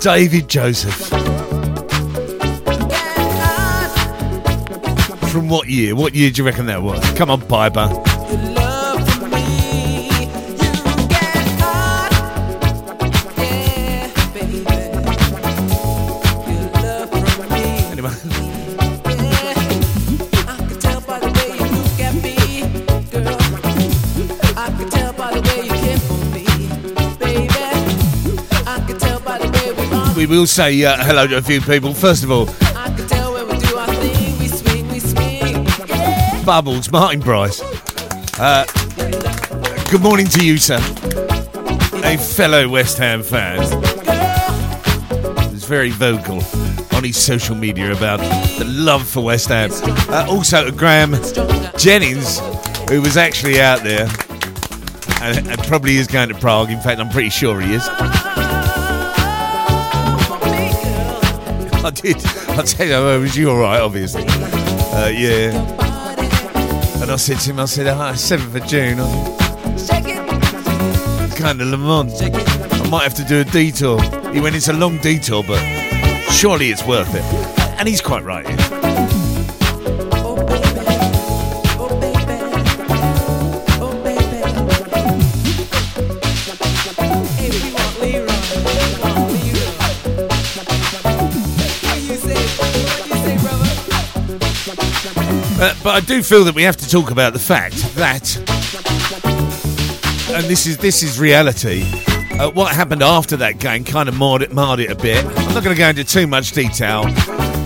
David 0.00 0.48
Joseph. 0.48 1.08
From 5.30 5.48
what 5.48 5.68
year? 5.68 5.94
What 5.94 6.16
year 6.16 6.32
do 6.32 6.42
you 6.42 6.46
reckon 6.46 6.66
that 6.66 6.82
was? 6.82 7.00
Come 7.12 7.30
on, 7.30 7.40
Piper. 7.42 8.13
Will 30.38 30.46
say 30.46 30.82
uh, 30.84 30.96
hello 31.04 31.26
to 31.26 31.36
a 31.36 31.42
few 31.42 31.60
people. 31.60 31.94
First 31.94 32.24
of 32.24 32.30
all, 32.30 32.46
Bubbles, 36.44 36.90
Martin 36.90 37.20
Bryce. 37.20 37.60
Uh, 38.38 38.64
good 39.90 40.00
morning 40.00 40.26
to 40.26 40.44
you, 40.44 40.56
sir. 40.56 40.78
A 42.04 42.16
fellow 42.16 42.68
West 42.68 42.98
Ham 42.98 43.22
fan. 43.22 43.60
He's 45.50 45.64
very 45.64 45.90
vocal 45.90 46.42
on 46.96 47.04
his 47.04 47.16
social 47.16 47.54
media 47.54 47.92
about 47.92 48.18
the 48.58 48.64
love 48.66 49.06
for 49.06 49.24
West 49.24 49.48
Ham. 49.48 49.70
Uh, 49.72 50.26
also 50.28 50.64
to 50.64 50.72
Graham 50.72 51.14
Jennings, 51.78 52.40
who 52.88 53.00
was 53.00 53.16
actually 53.16 53.60
out 53.60 53.82
there 53.82 54.08
and, 55.20 55.46
and 55.48 55.58
probably 55.64 55.96
is 55.96 56.06
going 56.06 56.28
to 56.28 56.34
Prague. 56.34 56.70
In 56.70 56.80
fact, 56.80 57.00
I'm 57.00 57.08
pretty 57.08 57.30
sure 57.30 57.60
he 57.60 57.74
is. 57.74 57.88
Did. 62.04 62.16
I 62.48 62.62
tell 62.62 62.86
you, 62.86 62.94
oh, 62.94 63.20
was 63.20 63.36
you 63.36 63.50
all 63.50 63.58
right? 63.58 63.80
Obviously, 63.80 64.24
uh, 64.28 65.08
yeah. 65.08 65.52
And 67.02 67.10
I 67.10 67.16
said 67.16 67.38
to 67.40 67.50
him, 67.50 67.60
I 67.60 67.64
said, 67.64 67.86
oh, 67.86 68.14
seventh 68.14 68.54
of 68.54 68.66
June. 68.66 69.00
I'm 69.00 69.34
going 71.30 71.58
to 71.58 71.64
Le 71.64 71.78
Mans. 71.78 72.22
I 72.22 72.88
might 72.88 73.02
have 73.02 73.14
to 73.14 73.24
do 73.24 73.40
a 73.40 73.44
detour. 73.44 74.00
He 74.32 74.40
went, 74.40 74.54
it's 74.54 74.68
a 74.68 74.72
long 74.72 74.98
detour, 74.98 75.42
but 75.46 75.60
surely 76.30 76.70
it's 76.70 76.84
worth 76.86 77.14
it. 77.14 77.24
And 77.78 77.88
he's 77.88 78.00
quite 78.00 78.22
right. 78.22 78.73
Uh, 95.64 95.74
but 95.82 95.94
I 95.94 96.00
do 96.00 96.22
feel 96.22 96.44
that 96.44 96.54
we 96.54 96.62
have 96.64 96.76
to 96.76 96.86
talk 96.86 97.10
about 97.10 97.32
the 97.32 97.38
fact 97.38 97.76
that, 97.94 98.36
and 100.36 100.44
this 100.44 100.66
is 100.66 100.76
this 100.76 101.02
is 101.02 101.18
reality. 101.18 101.84
Uh, 102.38 102.50
what 102.50 102.74
happened 102.74 103.02
after 103.02 103.34
that 103.38 103.60
game 103.60 103.82
kind 103.82 104.06
of 104.06 104.14
marred 104.14 104.42
it, 104.42 104.52
marred 104.52 104.80
it 104.80 104.90
a 104.90 104.94
bit. 104.94 105.24
I'm 105.24 105.54
not 105.54 105.64
going 105.64 105.74
to 105.74 105.78
go 105.78 105.88
into 105.88 106.04
too 106.04 106.26
much 106.26 106.52
detail, 106.52 107.04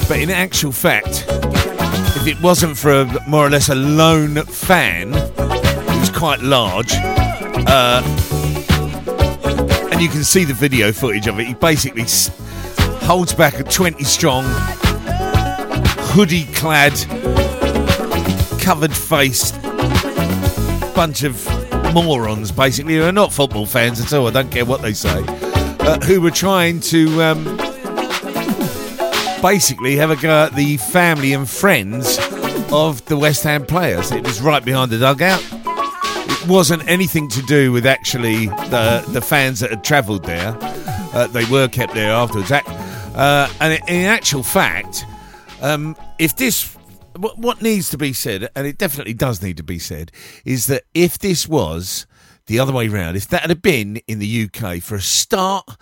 but 0.07 0.21
in 0.21 0.31
actual 0.31 0.71
fact, 0.71 1.25
if 1.29 2.25
it 2.29 2.41
wasn't 2.41 2.79
for 2.79 3.01
a, 3.01 3.29
more 3.29 3.45
or 3.45 3.51
less 3.51 3.69
a 3.69 3.75
lone 3.75 4.37
fan 4.45 5.11
who's 5.91 6.11
quite 6.11 6.39
large, 6.39 6.93
uh, 6.93 8.01
and 9.91 10.01
you 10.01 10.09
can 10.09 10.23
see 10.23 10.45
the 10.45 10.55
video 10.55 10.93
footage 10.93 11.27
of 11.27 11.41
it. 11.41 11.49
He 11.49 11.55
basically 11.55 12.05
holds 13.09 13.35
back 13.35 13.59
a 13.59 13.65
20 13.65 14.05
strong, 14.05 14.45
hoodie 16.15 16.45
clad, 16.55 16.95
covered 18.69 18.95
faced 18.95 19.63
bunch 20.95 21.23
of 21.23 21.43
morons, 21.95 22.53
basically, 22.53 22.97
who 22.97 23.03
are 23.03 23.11
not 23.11 23.33
football 23.33 23.65
fans 23.65 23.99
at 23.99 24.13
all. 24.13 24.29
I 24.29 24.31
don't 24.31 24.51
care 24.51 24.67
what 24.67 24.83
they 24.83 24.93
say. 24.93 25.25
Uh, 25.27 25.99
who 26.01 26.21
were 26.21 26.31
trying 26.31 26.79
to 26.81 27.23
um, 27.23 27.45
basically 29.41 29.97
have 29.97 30.11
a 30.11 30.17
go 30.17 30.45
at 30.45 30.55
the 30.55 30.77
family 30.77 31.33
and 31.33 31.49
friends 31.49 32.19
of 32.71 33.03
the 33.07 33.17
West 33.17 33.43
Ham 33.45 33.65
players. 33.65 34.13
It 34.13 34.23
was 34.23 34.43
right 34.43 34.63
behind 34.63 34.91
the 34.91 34.99
dugout. 34.99 35.43
It 35.51 36.47
wasn't 36.47 36.87
anything 36.87 37.31
to 37.31 37.43
do 37.45 37.73
with 37.73 37.87
actually 37.87 38.49
the 38.69 39.03
the 39.09 39.23
fans 39.23 39.61
that 39.61 39.71
had 39.71 39.83
travelled 39.83 40.25
there. 40.25 40.55
Uh, 41.15 41.27
they 41.29 41.47
were 41.47 41.69
kept 41.69 41.95
there 41.95 42.13
afterwards. 42.13 42.53
Uh, 42.53 43.51
and 43.63 43.83
in 43.89 44.05
actual 44.05 44.43
fact, 44.43 45.07
um, 45.63 45.97
if 46.19 46.37
this 46.37 46.77
what, 47.19 47.39
what 47.39 47.63
needs 47.63 47.91
to 47.91 47.99
be 47.99 48.13
said, 48.13 48.49
and 48.55 48.67
it 48.67 48.79
definitely 48.79 49.15
does 49.15 49.43
need 49.43 49.57
to 49.57 49.63
be 49.63 49.79
said, 49.79 50.13
is 50.45 50.67
that 50.67 50.85
if 50.95 51.19
this 51.19 51.49
was 51.49 52.07
the 52.47 52.59
other 52.59 52.73
way 52.73 52.89
round, 52.89 53.17
if 53.17 53.29
that 53.29 53.43
had 53.43 53.63
been 53.63 53.97
in 54.07 54.19
the 54.19 54.45
UK 54.45 54.81
for 54.83 54.97
a 54.97 55.01
start, 55.01 55.77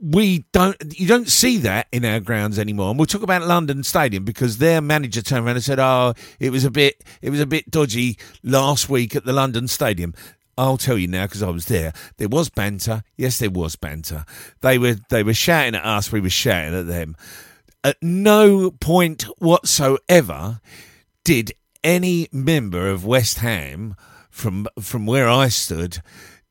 we 0.00 0.44
don't 0.52 0.76
you 0.98 1.08
don't 1.08 1.28
see 1.28 1.58
that 1.58 1.88
in 1.90 2.04
our 2.04 2.20
grounds 2.20 2.58
anymore. 2.58 2.90
And 2.90 2.98
we'll 2.98 3.06
talk 3.06 3.22
about 3.22 3.42
London 3.42 3.82
Stadium 3.82 4.24
because 4.24 4.58
their 4.58 4.80
manager 4.80 5.22
turned 5.22 5.44
around 5.44 5.56
and 5.56 5.64
said, 5.64 5.80
"Oh, 5.80 6.14
it 6.38 6.50
was 6.50 6.64
a 6.64 6.70
bit 6.70 7.02
it 7.20 7.30
was 7.30 7.40
a 7.40 7.46
bit 7.46 7.70
dodgy 7.70 8.16
last 8.42 8.88
week 8.88 9.16
at 9.16 9.24
the 9.24 9.32
London 9.32 9.66
Stadium." 9.66 10.14
I'll 10.56 10.76
tell 10.76 10.98
you 10.98 11.06
now 11.06 11.26
because 11.26 11.42
I 11.42 11.50
was 11.50 11.66
there. 11.66 11.92
There 12.16 12.28
was 12.28 12.48
banter. 12.48 13.04
Yes, 13.16 13.38
there 13.38 13.50
was 13.50 13.76
banter. 13.76 14.24
They 14.60 14.76
were 14.76 14.96
they 15.08 15.22
were 15.22 15.34
shouting 15.34 15.76
at 15.76 15.84
us. 15.84 16.10
We 16.10 16.20
were 16.20 16.30
shouting 16.30 16.74
at 16.74 16.86
them. 16.86 17.16
At 17.88 18.02
no 18.02 18.70
point 18.70 19.22
whatsoever 19.38 20.60
did 21.24 21.52
any 21.82 22.28
member 22.30 22.90
of 22.90 23.06
West 23.06 23.38
Ham 23.38 23.96
from 24.30 24.66
from 24.78 25.06
where 25.06 25.26
I 25.26 25.48
stood 25.48 26.02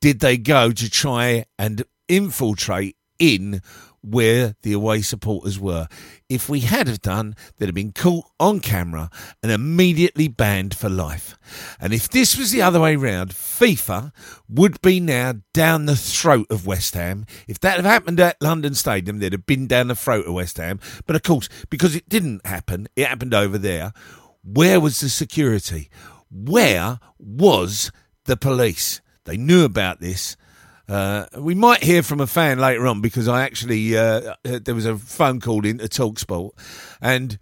did 0.01 0.19
they 0.19 0.37
go 0.39 0.71
to 0.71 0.89
try 0.89 1.45
and 1.59 1.83
infiltrate 2.07 2.95
in 3.19 3.61
where 4.01 4.55
the 4.63 4.73
away 4.73 5.03
supporters 5.03 5.59
were. 5.59 5.87
If 6.29 6.49
we 6.49 6.59
had 6.59 6.87
have 6.87 7.01
done, 7.01 7.35
they'd 7.57 7.67
have 7.67 7.75
been 7.75 7.93
caught 7.93 8.25
on 8.37 8.59
camera 8.59 9.09
and 9.41 9.49
immediately 9.49 10.27
banned 10.27 10.75
for 10.75 10.89
life. 10.89 11.37
And 11.79 11.93
if 11.93 12.09
this 12.09 12.37
was 12.37 12.51
the 12.51 12.61
other 12.61 12.81
way 12.81 12.97
round, 12.97 13.29
FIFA 13.29 14.11
would 14.49 14.81
be 14.81 14.99
now 14.99 15.35
down 15.53 15.85
the 15.85 15.95
throat 15.95 16.47
of 16.49 16.67
West 16.67 16.95
Ham. 16.95 17.25
If 17.47 17.61
that 17.61 17.77
had 17.77 17.85
happened 17.85 18.19
at 18.19 18.41
London 18.41 18.73
Stadium, 18.73 19.19
they'd 19.19 19.31
have 19.31 19.45
been 19.45 19.67
down 19.67 19.87
the 19.87 19.95
throat 19.95 20.25
of 20.25 20.33
West 20.33 20.57
Ham. 20.57 20.81
But 21.05 21.15
of 21.15 21.23
course, 21.23 21.47
because 21.69 21.95
it 21.95 22.09
didn't 22.09 22.45
happen, 22.45 22.89
it 22.97 23.07
happened 23.07 23.33
over 23.33 23.57
there. 23.57 23.93
Where 24.43 24.81
was 24.81 24.99
the 24.99 25.09
security? 25.09 25.89
Where 26.29 26.99
was 27.17 27.89
the 28.25 28.35
police? 28.35 28.99
They 29.23 29.37
knew 29.37 29.63
about 29.63 30.01
this. 30.01 30.35
Uh, 30.87 31.25
we 31.37 31.53
might 31.53 31.83
hear 31.83 32.01
from 32.01 32.21
a 32.21 32.27
fan 32.27 32.59
later 32.59 32.87
on 32.87 33.01
because 33.01 33.27
I 33.27 33.43
actually 33.43 33.97
uh, 33.97 34.35
there 34.43 34.75
was 34.75 34.85
a 34.85 34.97
phone 34.97 35.41
call 35.41 35.65
in 35.65 35.79
to 35.79 35.87
Talksport, 35.87 36.51
and 37.01 37.37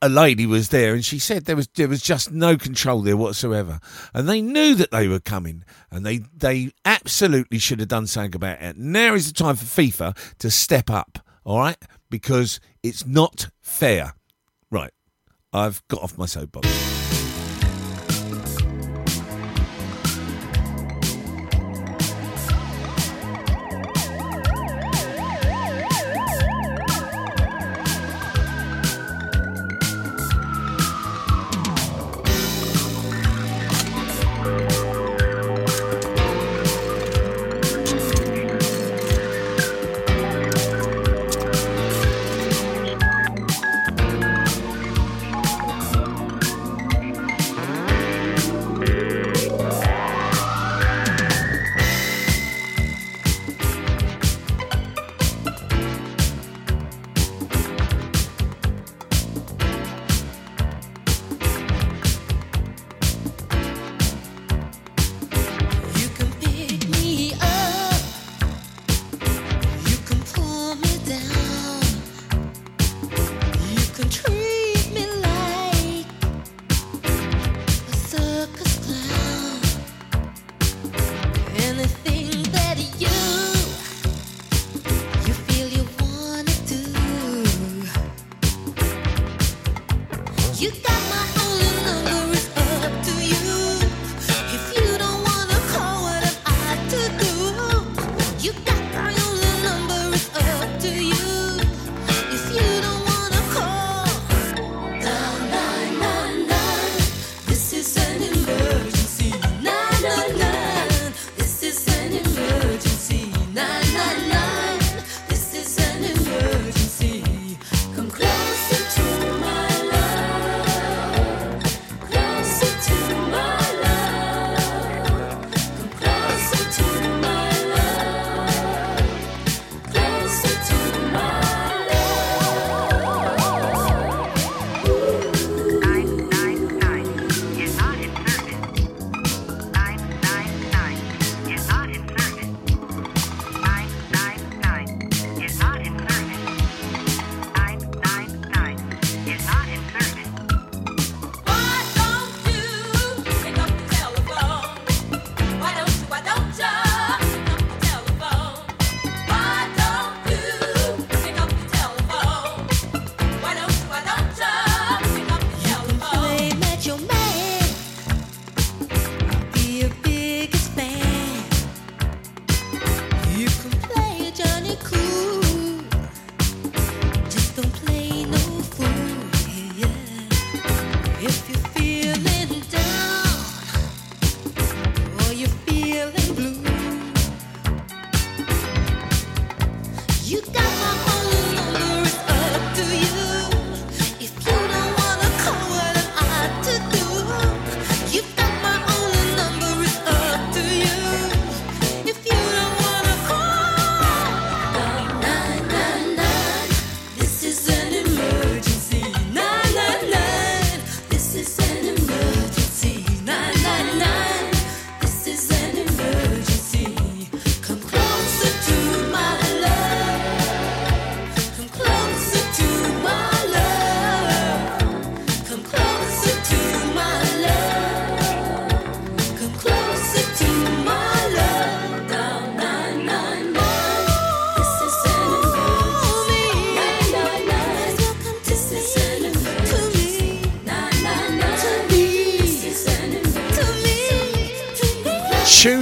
a 0.00 0.08
lady 0.08 0.46
was 0.46 0.68
there, 0.68 0.94
and 0.94 1.04
she 1.04 1.18
said 1.18 1.44
there 1.44 1.56
was 1.56 1.68
there 1.74 1.88
was 1.88 2.02
just 2.02 2.30
no 2.30 2.56
control 2.56 3.00
there 3.02 3.16
whatsoever, 3.16 3.80
and 4.12 4.28
they 4.28 4.40
knew 4.40 4.74
that 4.76 4.90
they 4.90 5.08
were 5.08 5.20
coming, 5.20 5.64
and 5.90 6.06
they 6.06 6.18
they 6.36 6.70
absolutely 6.84 7.58
should 7.58 7.80
have 7.80 7.88
done 7.88 8.06
something 8.06 8.36
about 8.36 8.62
it. 8.62 8.76
Now 8.76 9.14
is 9.14 9.32
the 9.32 9.34
time 9.34 9.56
for 9.56 9.64
FIFA 9.64 10.16
to 10.38 10.50
step 10.50 10.90
up, 10.90 11.18
all 11.44 11.58
right, 11.58 11.82
because 12.10 12.60
it's 12.82 13.04
not 13.04 13.50
fair. 13.60 14.14
Right, 14.70 14.92
I've 15.52 15.82
got 15.88 16.02
off 16.02 16.16
my 16.16 16.26
soapbox. 16.26 17.03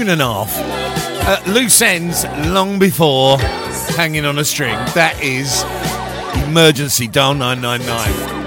tune 0.02 0.10
and. 0.10 0.48
At 1.28 1.46
loose 1.46 1.80
ends 1.80 2.24
long 2.48 2.78
before 2.78 3.38
hanging 3.96 4.24
on 4.24 4.38
a 4.38 4.44
string. 4.44 4.74
That 4.94 5.16
is 5.22 5.62
Emergency 6.48 7.06
Dial 7.06 7.34
999. 7.34 8.41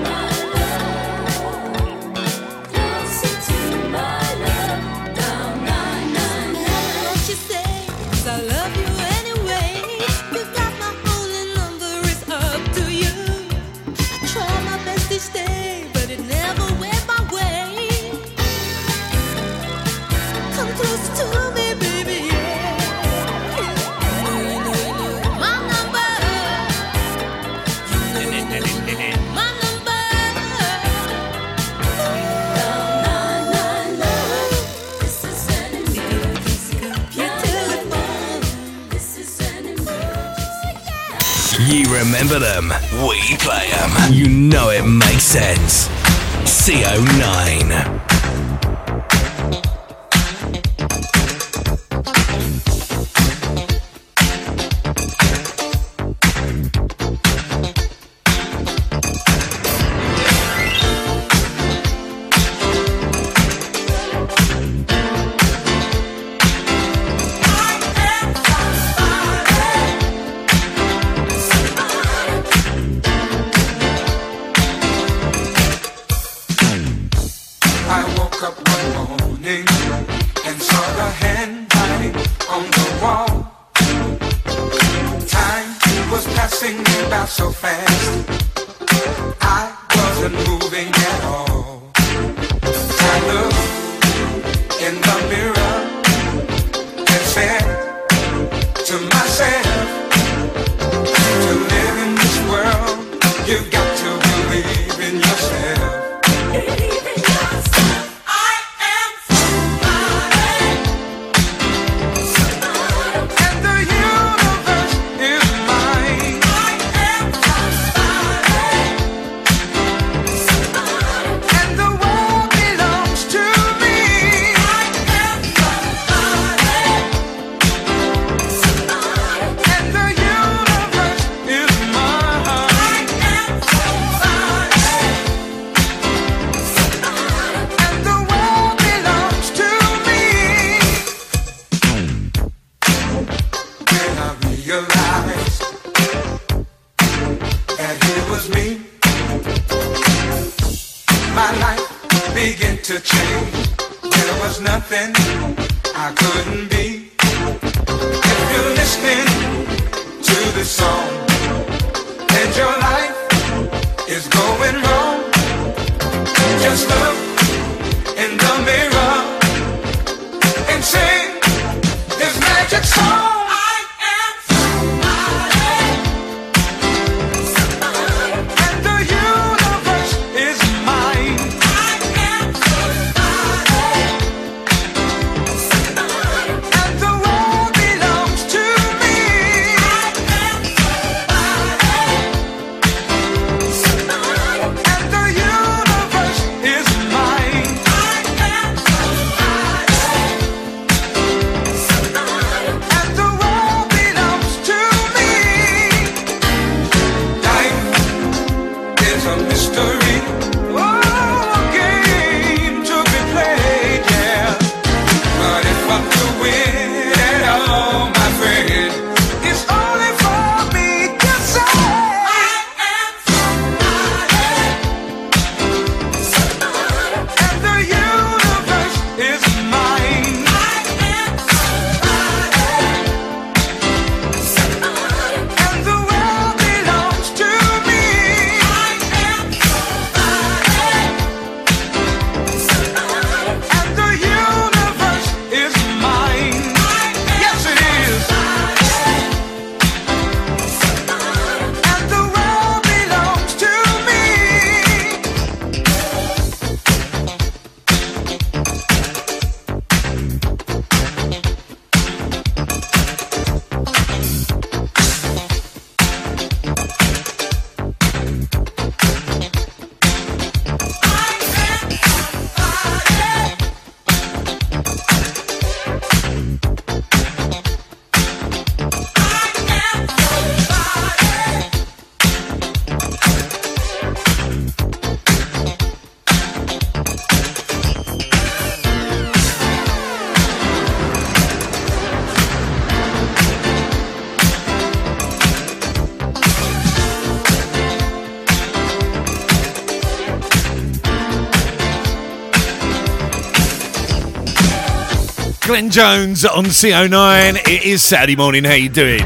Glenn 305.76 305.89
Jones 305.89 306.45
on 306.45 306.63
CO9. 306.67 307.57
It 307.67 307.84
is 307.84 308.01
Saturday 308.01 308.38
morning. 308.38 308.63
How 308.63 308.76
you 308.76 308.88
doing? 308.88 309.23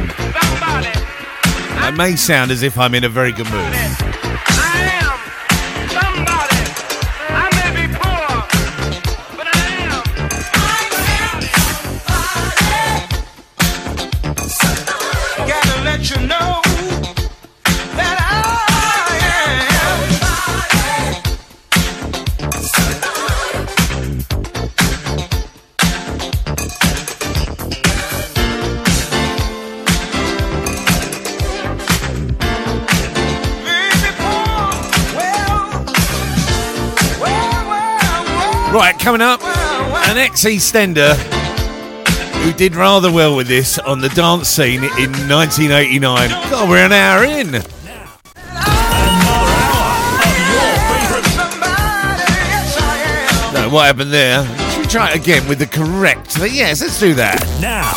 I 1.77 1.93
may 1.95 2.15
sound 2.15 2.49
as 2.49 2.63
if 2.63 2.75
I'm 2.75 2.95
in 2.95 3.03
a 3.03 3.09
very 3.09 3.31
good 3.31 3.45
mood. 3.51 3.98
Coming 39.09 39.25
up, 39.25 39.43
an 39.43 40.19
ex 40.19 40.45
EastEnder 40.45 41.15
who 42.43 42.53
did 42.53 42.75
rather 42.75 43.11
well 43.11 43.35
with 43.35 43.47
this 43.47 43.79
on 43.79 44.01
the 44.01 44.09
dance 44.09 44.47
scene 44.47 44.83
in 44.83 45.11
1989. 45.27 46.29
God, 46.29 46.69
we're 46.69 46.77
an 46.77 46.91
hour 46.91 47.23
in. 47.23 47.53
What 53.73 53.87
happened 53.87 54.11
there? 54.13 54.45
Should 54.73 54.81
we 54.81 54.85
try 54.85 55.09
it 55.09 55.15
again 55.15 55.47
with 55.47 55.57
the 55.57 55.65
correct? 55.65 56.37
Yes, 56.37 56.81
let's 56.81 56.99
do 56.99 57.15
that. 57.15 57.39
Now, 57.59 57.91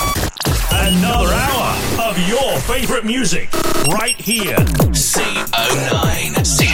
another 0.71 1.29
hour 1.29 2.09
of 2.09 2.19
your 2.27 2.59
favorite 2.61 3.05
music 3.05 3.53
right 3.89 4.19
here. 4.19 4.57
CO9. 4.57 6.37
CO9. 6.39 6.72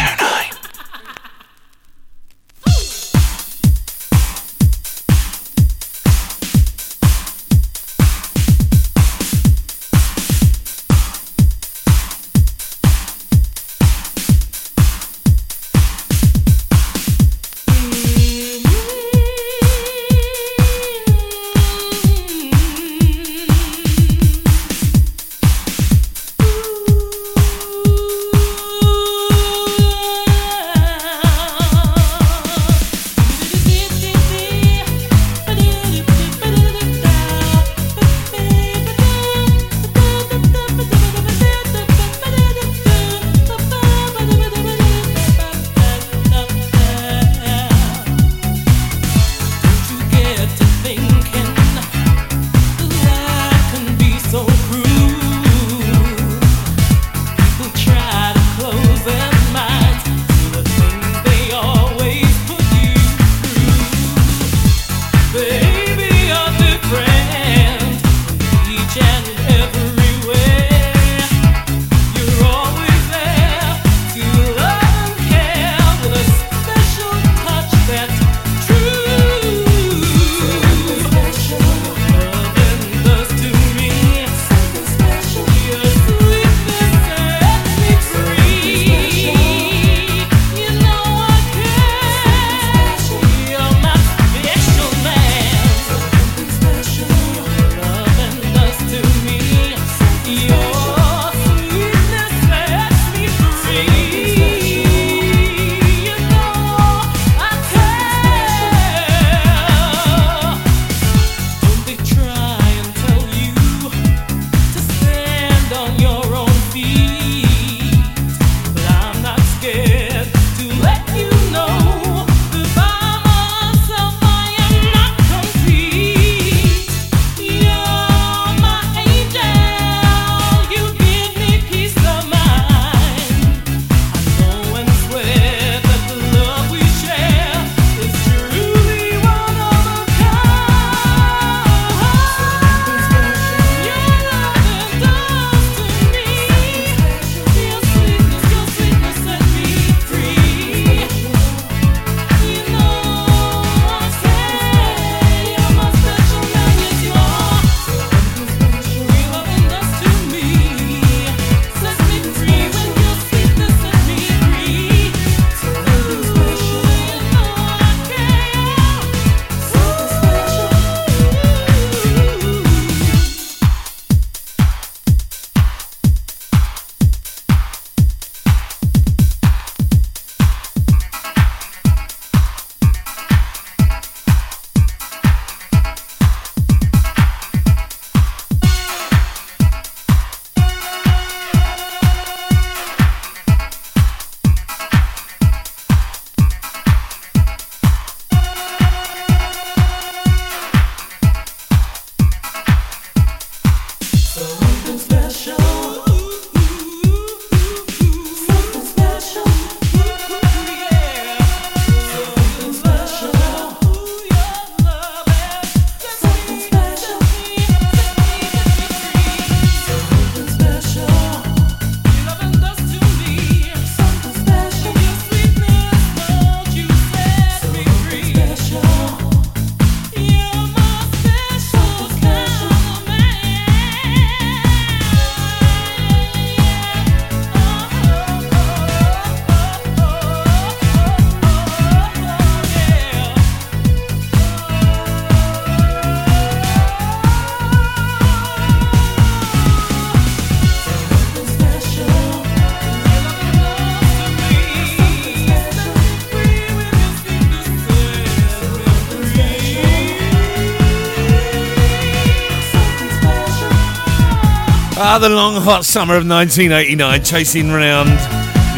The 265.20 265.28
long, 265.28 265.60
hot 265.60 265.84
summer 265.84 266.14
of 266.14 266.28
1989, 266.28 267.24
chasing 267.24 267.72
round 267.72 268.08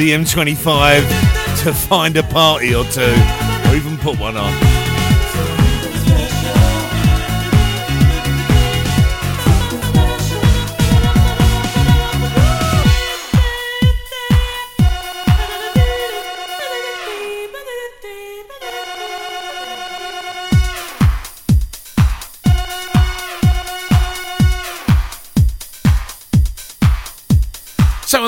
the 0.00 0.12
M25 0.12 1.62
to 1.64 1.74
find 1.74 2.16
a 2.16 2.22
party 2.22 2.74
or 2.74 2.84
two, 2.84 3.02
or 3.02 3.76
even 3.76 3.98
put 3.98 4.18
one 4.18 4.38
on. 4.38 4.79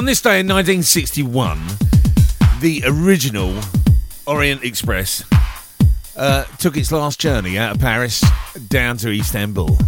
on 0.02 0.06
this 0.06 0.20
day 0.20 0.40
in 0.40 0.48
1961, 0.48 1.60
the 2.60 2.82
original 2.86 3.56
Orient 4.26 4.64
Express 4.64 5.22
uh, 6.16 6.42
took 6.58 6.76
its 6.76 6.90
last 6.90 7.20
journey 7.20 7.56
out 7.56 7.76
of 7.76 7.80
Paris 7.80 8.20
down 8.66 8.96
to 8.96 9.16
Istanbul. 9.16 9.78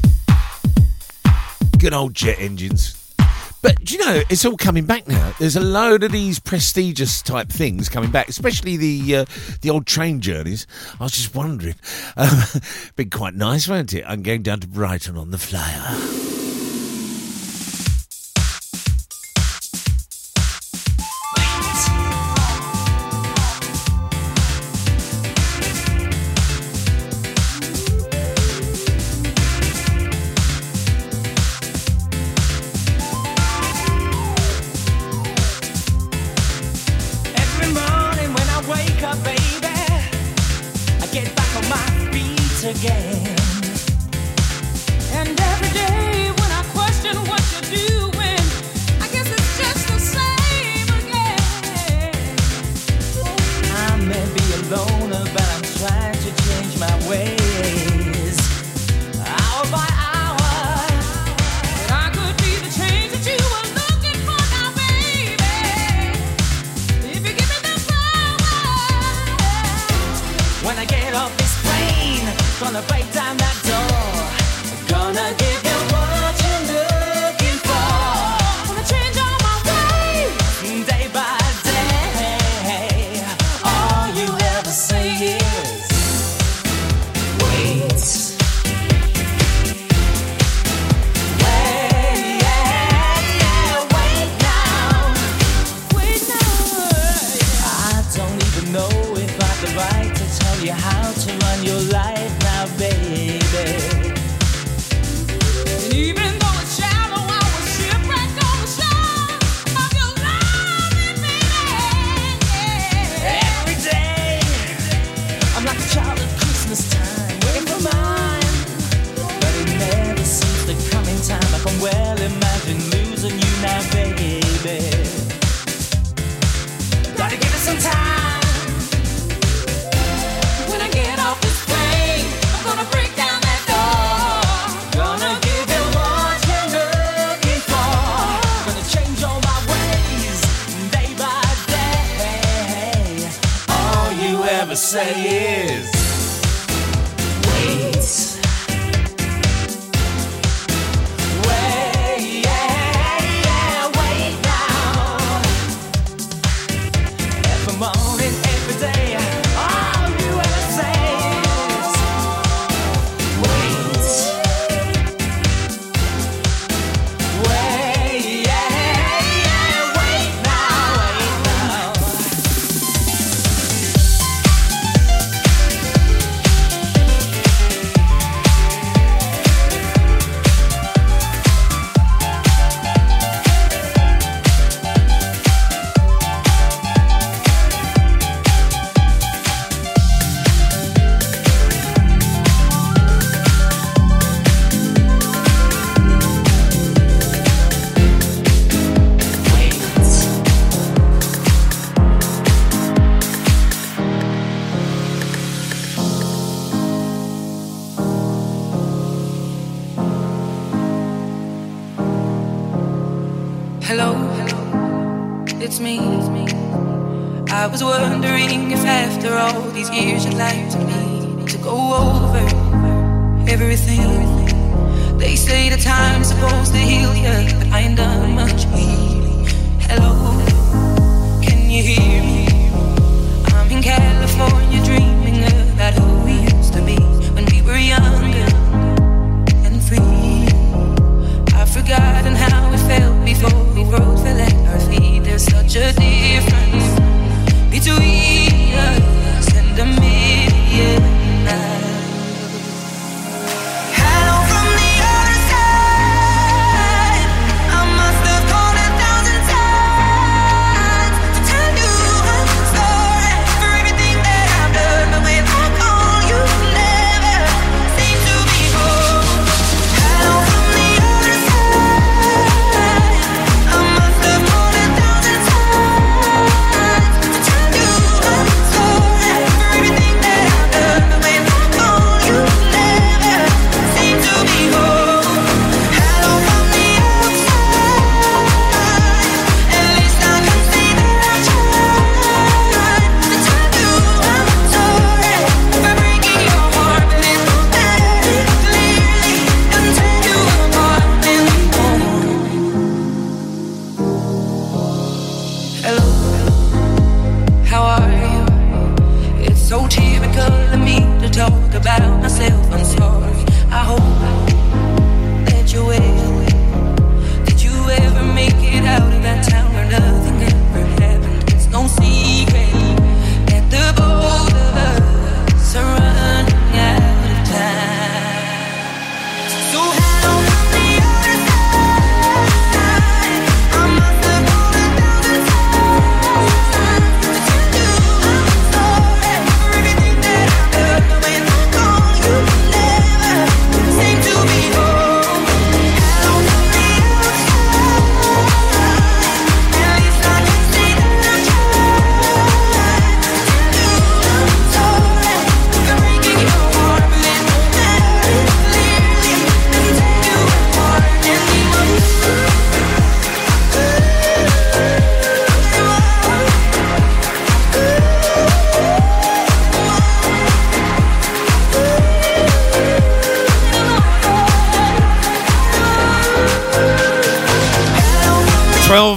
Good 1.80 1.92
old 1.92 2.14
jet 2.14 2.38
engines. 2.38 3.12
But 3.60 3.90
you 3.90 3.98
know, 3.98 4.22
it's 4.30 4.44
all 4.44 4.56
coming 4.56 4.86
back 4.86 5.08
now. 5.08 5.34
There's 5.40 5.56
a 5.56 5.60
load 5.60 6.04
of 6.04 6.12
these 6.12 6.38
prestigious 6.38 7.20
type 7.20 7.48
things 7.48 7.88
coming 7.88 8.12
back, 8.12 8.28
especially 8.28 8.76
the 8.76 9.16
uh, 9.16 9.24
the 9.62 9.70
old 9.70 9.84
train 9.84 10.20
journeys. 10.20 10.68
I 11.00 11.02
was 11.02 11.12
just 11.12 11.34
wondering, 11.34 11.74
been 12.94 13.10
quite 13.10 13.34
nice, 13.34 13.66
won't 13.66 13.92
it? 13.92 14.04
I'm 14.06 14.22
going 14.22 14.42
down 14.42 14.60
to 14.60 14.68
Brighton 14.68 15.16
on 15.16 15.32
the 15.32 15.38
flyer. 15.38 16.33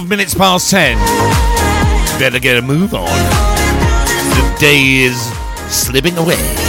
12 0.08 0.18
minutes 0.18 0.34
past 0.34 0.70
10. 0.70 0.96
Better 2.18 2.38
get 2.38 2.56
a 2.56 2.62
move 2.62 2.94
on. 2.94 3.04
The 3.04 4.56
day 4.58 5.02
is 5.02 5.20
slipping 5.70 6.16
away. 6.16 6.67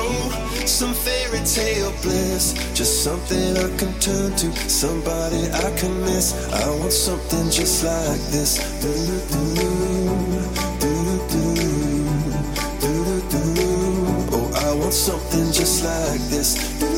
Superhero, 0.00 0.66
some 0.68 0.94
fairy 0.94 1.44
tale 1.44 1.92
bliss. 2.02 2.54
Just 2.74 3.04
something 3.04 3.56
I 3.56 3.76
can 3.76 3.92
turn 4.00 4.32
to, 4.36 4.52
somebody 4.68 5.50
I 5.50 5.70
can 5.76 6.00
miss. 6.02 6.34
I 6.52 6.68
want 6.78 6.92
something 6.92 7.50
just 7.50 7.84
like 7.84 8.20
this. 8.30 8.58
Oh, 14.32 14.50
I 14.54 14.74
want 14.74 14.92
something 14.94 15.52
just 15.52 15.84
like 15.84 16.20
this. 16.30 16.89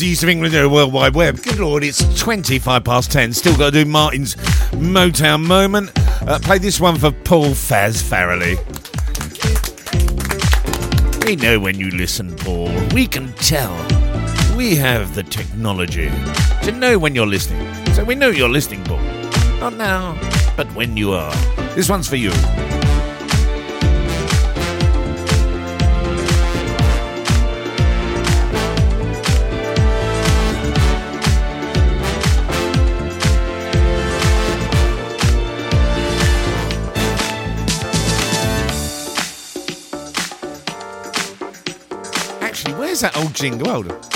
The 0.00 0.06
East 0.06 0.22
of 0.22 0.30
England 0.30 0.54
uh, 0.56 0.66
World 0.66 0.94
Wide 0.94 1.14
Web. 1.14 1.42
Good 1.42 1.58
lord, 1.58 1.84
it's 1.84 2.02
25 2.18 2.84
past 2.84 3.12
10. 3.12 3.34
Still 3.34 3.54
got 3.58 3.74
to 3.74 3.84
do 3.84 3.90
Martin's 3.90 4.34
Motown 4.72 5.44
moment. 5.44 5.90
Uh, 6.26 6.38
play 6.38 6.56
this 6.56 6.80
one 6.80 6.96
for 6.96 7.10
Paul 7.10 7.50
Faz 7.50 8.02
Farrelly. 8.02 8.56
We 11.26 11.36
know 11.36 11.60
when 11.60 11.78
you 11.78 11.90
listen, 11.90 12.34
Paul. 12.36 12.70
We 12.94 13.06
can 13.06 13.34
tell. 13.34 13.76
We 14.56 14.74
have 14.76 15.14
the 15.14 15.22
technology 15.22 16.08
to 16.62 16.72
know 16.72 16.98
when 16.98 17.14
you're 17.14 17.26
listening. 17.26 17.68
So 17.92 18.02
we 18.02 18.14
know 18.14 18.30
you're 18.30 18.48
listening, 18.48 18.82
Paul. 18.84 19.00
Not 19.60 19.74
now, 19.74 20.18
but 20.56 20.66
when 20.74 20.96
you 20.96 21.12
are. 21.12 21.34
This 21.74 21.90
one's 21.90 22.08
for 22.08 22.16
you. 22.16 22.32
Where's 43.42 43.58
that 43.58 44.09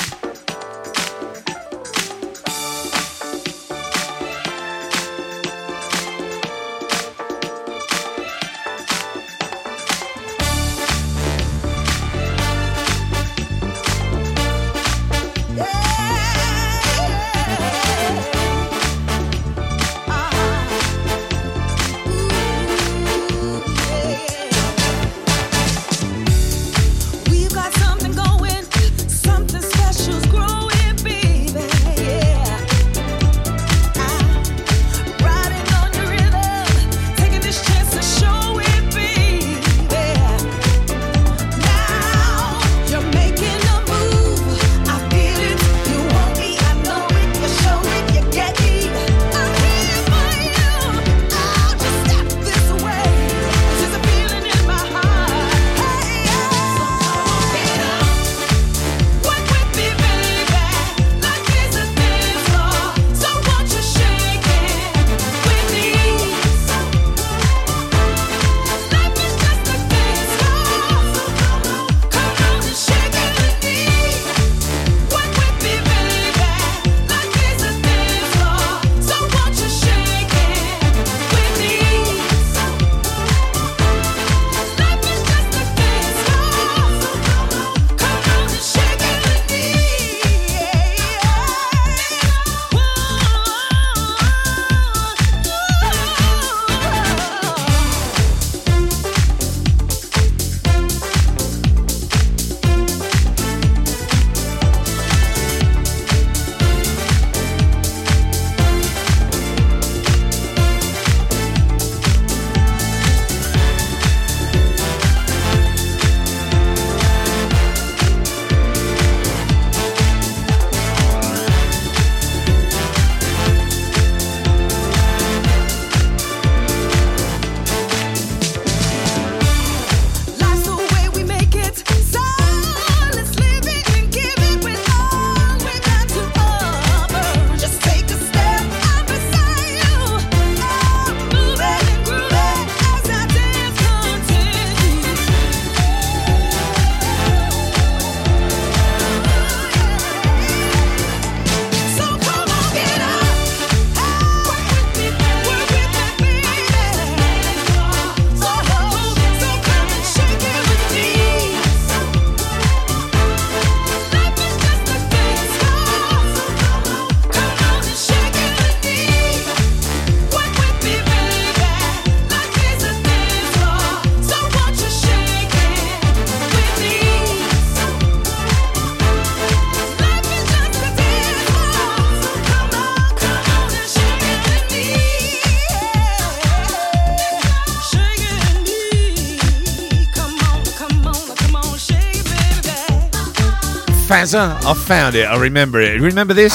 I 194.64 194.74
found 194.74 195.14
it. 195.16 195.24
I 195.24 195.36
remember 195.36 195.80
it. 195.80 196.00
Remember 196.00 196.32
this? 196.32 196.54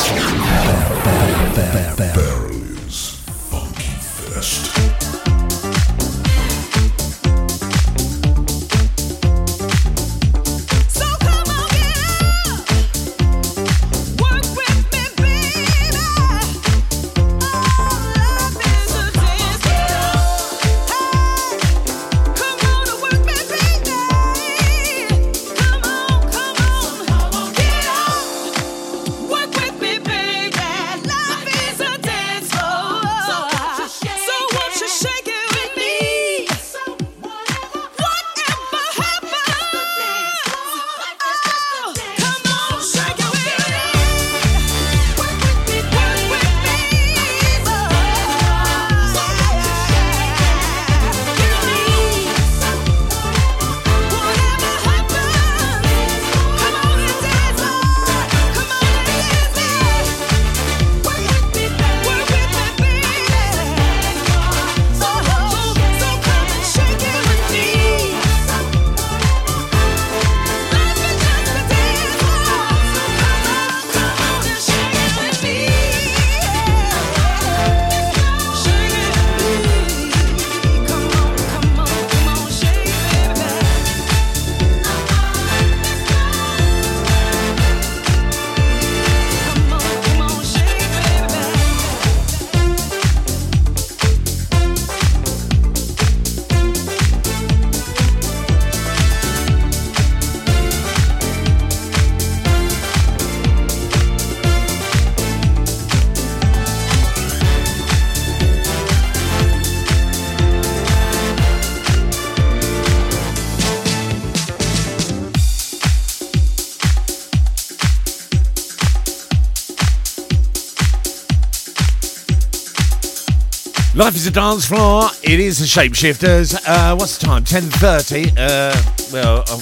Life 123.99 124.15
is 124.15 124.27
a 124.27 124.31
dance 124.31 124.65
floor. 124.65 125.09
It 125.23 125.41
is 125.41 125.59
the 125.59 125.65
Shapeshifters. 125.65 126.57
Uh, 126.65 126.95
what's 126.95 127.17
the 127.17 127.25
time? 127.25 127.43
Ten 127.43 127.63
thirty. 127.63 128.29
Uh, 128.29 128.73
well, 129.11 129.41
I've, 129.41 129.59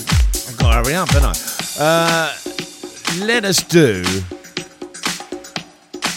I've 0.48 0.58
got 0.60 0.70
to 0.70 0.76
hurry 0.84 0.94
up, 0.94 1.10
haven't 1.10 1.36
I? 1.80 1.84
Uh, 1.84 3.26
let 3.26 3.46
us 3.46 3.64
do. 3.64 4.04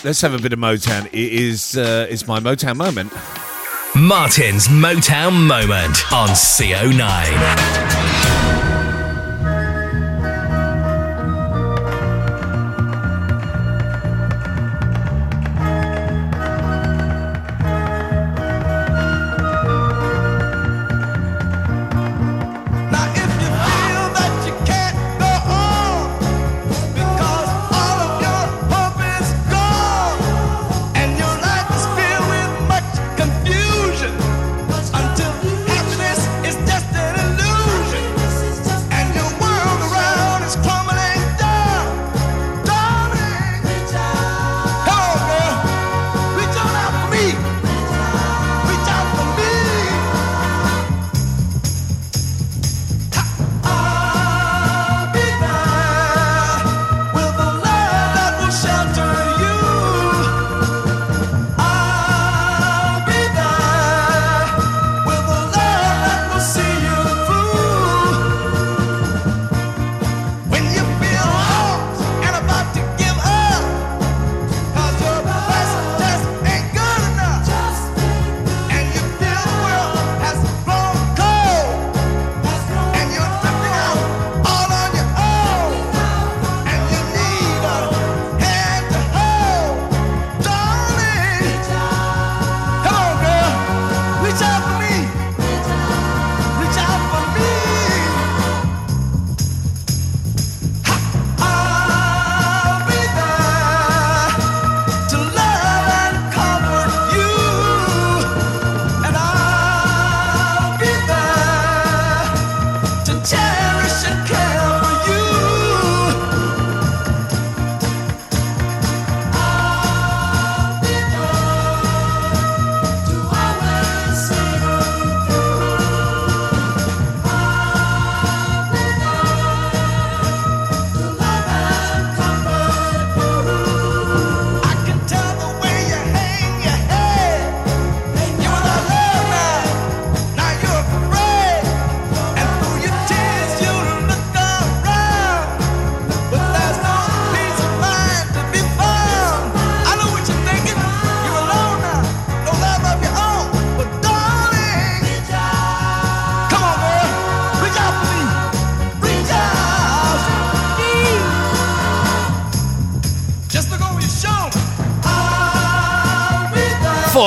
Let's 0.04 0.20
have 0.20 0.34
a 0.34 0.38
bit 0.38 0.52
of 0.52 0.58
Motown. 0.58 1.06
It 1.06 1.14
is. 1.14 1.78
Uh, 1.78 2.08
it's 2.10 2.26
my 2.26 2.40
Motown 2.40 2.76
moment. 2.76 3.10
Martin's 3.96 4.68
Motown 4.68 5.46
Moment 5.46 6.12
on 6.12 6.28
CO9. 6.28 7.89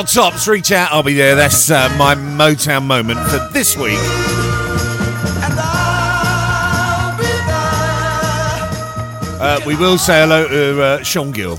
Four 0.03 0.23
tops, 0.23 0.47
reach 0.49 0.71
out, 0.71 0.91
I'll 0.91 1.03
be 1.03 1.13
there. 1.13 1.35
That's 1.35 1.71
uh, 1.71 1.87
my 1.97 2.13
Motown 2.15 2.85
moment 2.85 3.19
for 3.29 3.37
this 3.53 3.77
week. 3.77 3.97
Uh, 9.39 9.61
we 9.65 9.77
will 9.77 9.97
say 9.97 10.19
hello 10.21 10.47
to 10.47 10.81
uh, 10.81 11.03
Sean 11.03 11.31
Gill, 11.31 11.57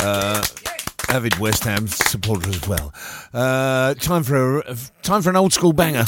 uh, 0.00 0.42
avid 1.10 1.38
West 1.38 1.64
Ham 1.64 1.86
supporter 1.88 2.48
as 2.48 2.66
well. 2.66 2.94
Uh, 3.34 3.92
time 3.94 4.22
for 4.22 4.60
a, 4.60 4.76
time 5.02 5.20
for 5.20 5.28
an 5.28 5.36
old 5.36 5.52
school 5.52 5.74
banger. 5.74 6.04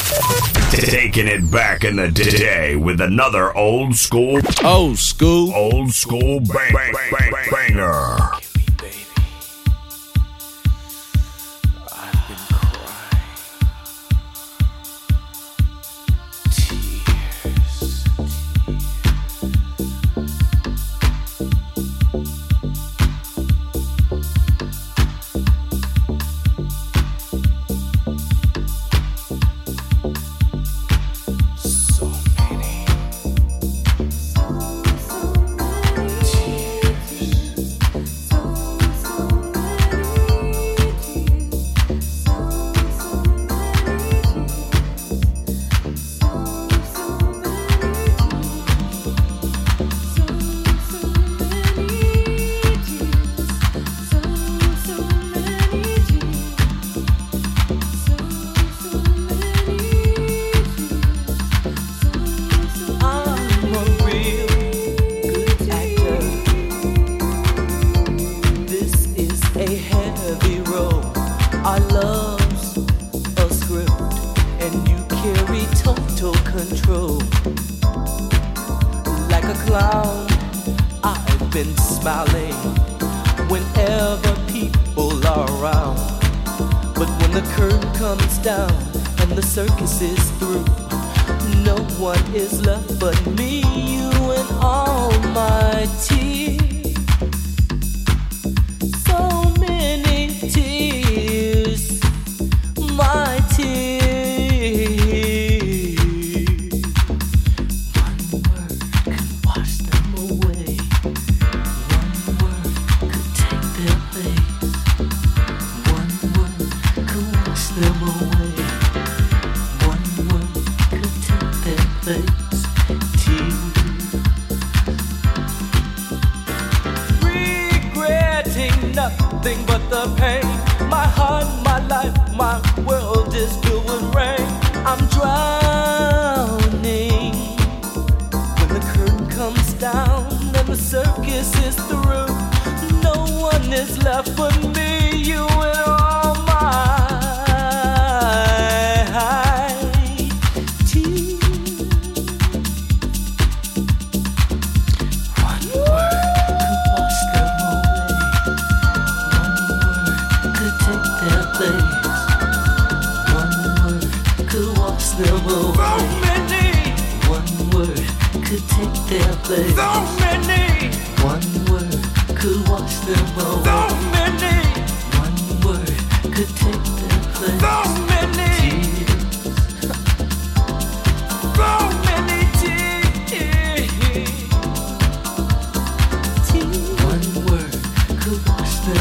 Taking 0.71 1.27
it 1.27 1.51
back 1.51 1.85
in 1.85 1.97
the 1.97 2.09
day 2.09 2.77
with 2.77 3.03
another 3.03 3.55
old 3.55 3.97
school, 3.97 4.41
old 4.65 4.99
school, 4.99 5.53
old 5.53 5.93
school 5.93 6.41
bang, 6.41 6.73
bang, 6.73 6.95
bang, 7.11 7.51
banger. 7.51 8.50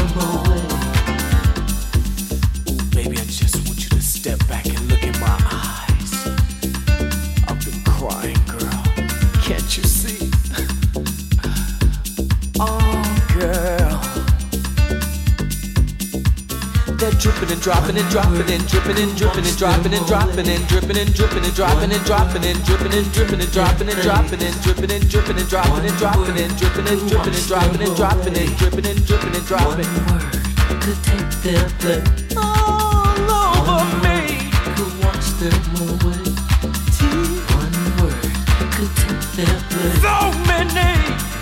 Wash 0.00 0.12
them 0.48 0.79
They're 17.40 17.56
dripping 17.56 17.56
and 17.56 17.62
dropping 17.62 17.96
and 17.96 18.10
dropping 18.10 18.50
and 18.52 18.68
dripping 18.68 18.98
and 18.98 19.16
dripping 19.16 19.44
and 19.44 19.56
dropping 19.56 19.94
and 19.94 20.06
dropping 20.06 20.46
and 20.46 20.68
dripping 20.68 20.96
and 20.98 21.14
dripping 21.14 21.44
and 21.44 21.54
dropping 21.54 21.90
and 21.90 22.04
dropping 22.04 22.44
and 22.44 22.64
dripping 22.64 22.92
and 22.92 23.10
dripping 23.10 23.40
and 23.40 23.50
dropping 23.50 23.88
and 23.88 24.02
dropping 24.02 24.42
and 24.42 24.54
dripping 24.62 24.90
and 24.92 25.08
dripping 25.10 25.38
and 25.40 25.48
dropping 25.48 25.84
and 25.88 25.96
dropping 25.98 26.36
and 26.36 26.52
dripping 26.60 26.86
and 26.86 27.00
dripping 27.08 27.34
and 27.34 27.46
dropping 27.48 27.80
and 27.80 27.96
dropping 27.96 28.36
and 28.36 28.56
dripping 28.58 28.86
and 28.86 29.06
dripping 29.06 29.34
and 29.34 29.46
dropping. 29.46 29.88
Could 30.84 31.00
take 31.02 31.30
their 31.42 31.66
place 31.80 32.36
all 32.36 33.18
over 33.18 33.88
me. 34.04 34.52
Could 34.76 34.94
wash 35.02 35.32
them 35.40 35.64
away. 35.80 36.22
One 37.56 37.76
word 37.98 38.30
could 38.76 38.92
take 39.00 39.24
their 39.40 39.58
place. 39.72 40.00
So 40.04 40.14
many. 40.44 40.92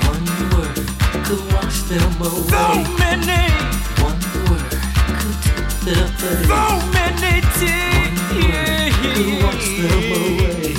One 0.06 0.24
word 0.54 0.78
could 1.26 1.42
wash 1.52 1.78
them 1.90 2.22
away. 2.22 2.48
So 2.48 2.64
many. 2.96 3.67
So 5.88 5.94
many 6.92 7.40
tears. 7.56 8.18
Could 9.00 9.42
wash 9.42 9.68
them 9.80 10.08
away. 10.18 10.74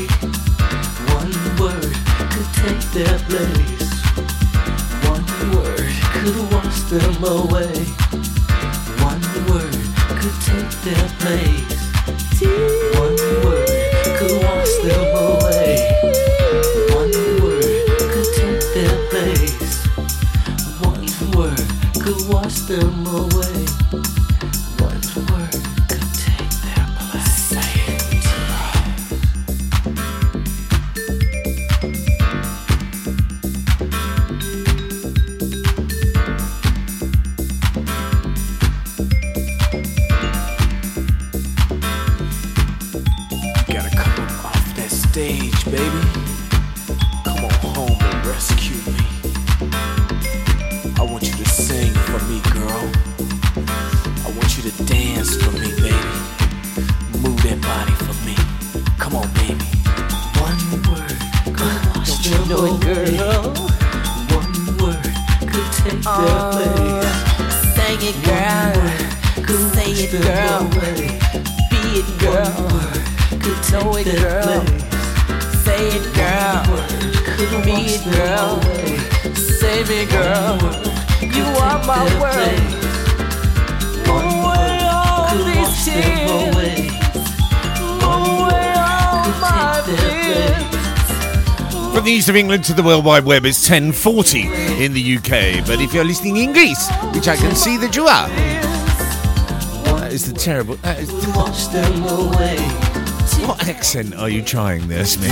One 1.18 1.34
word 1.57 1.95
could 2.30 2.49
take 2.53 2.84
their 2.94 3.18
place. 3.27 3.90
One 5.10 5.26
word 5.56 5.90
could 6.14 6.38
wash 6.53 6.80
them 6.91 7.23
away. 7.23 7.73
One 9.02 9.23
word 9.49 9.86
could 10.19 10.38
take 10.45 10.73
their 10.86 11.07
place. 11.18 11.78
of 92.30 92.35
England 92.35 92.64
to 92.64 92.73
the 92.73 92.84
World 92.84 93.06
Wide 93.06 93.26
Web 93.26 93.43
is 93.43 93.57
10.40 93.68 94.80
in 94.80 94.93
the 94.93 95.18
UK. 95.18 95.65
But 95.65 95.81
if 95.81 95.93
you're 95.93 96.03
listening 96.03 96.38
in 96.38 96.53
Greece, 96.53 96.88
which 97.15 97.27
I 97.27 97.35
can 97.35 97.56
see 97.56 97.76
that 97.77 97.95
you 97.95 98.06
are, 98.06 98.30
that 99.97 100.14
is 100.14 100.31
the 100.31 100.38
terrible... 100.38 100.76
That 100.76 100.99
is, 100.99 101.11
what 103.47 103.68
accent 103.68 104.15
are 104.15 104.30
you 104.30 104.43
trying 104.43 104.88
there, 104.88 105.06
Smith? 105.06 105.31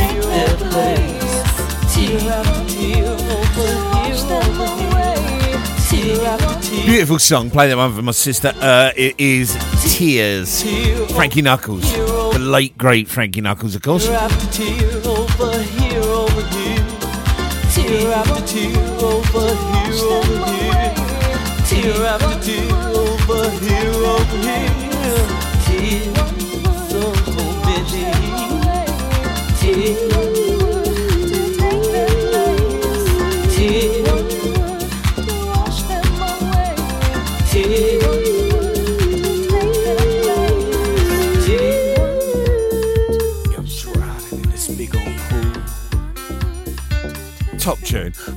Beautiful 6.86 7.20
song. 7.20 7.52
Play 7.52 7.68
that 7.68 7.78
one 7.78 7.94
for 7.94 8.02
my 8.02 8.12
sister. 8.12 8.54
Uh, 8.60 8.92
it 8.96 9.20
is 9.20 9.56
Tears. 9.84 10.64
Frankie 11.14 11.44
Knuckles. 11.44 11.92
The 11.94 12.40
late, 12.40 12.78
great 12.78 13.08
Frankie 13.08 13.42
Knuckles, 13.42 13.76
of 13.76 13.84
course. 13.84 14.08
Tear 17.88 18.12
after 18.12 18.42
tear 18.46 18.76
over 19.02 19.48
here, 19.72 19.96
over 20.12 20.40
here. 20.52 20.92
Tear 21.68 22.06
after 22.06 22.36
tear 22.44 22.68
over 22.94 23.50
here, 23.62 23.96
over 24.12 24.38
here. 24.44 25.24
Tears 25.64 26.18
so 26.90 27.02
many. 27.64 28.04
Tears. 29.58 30.17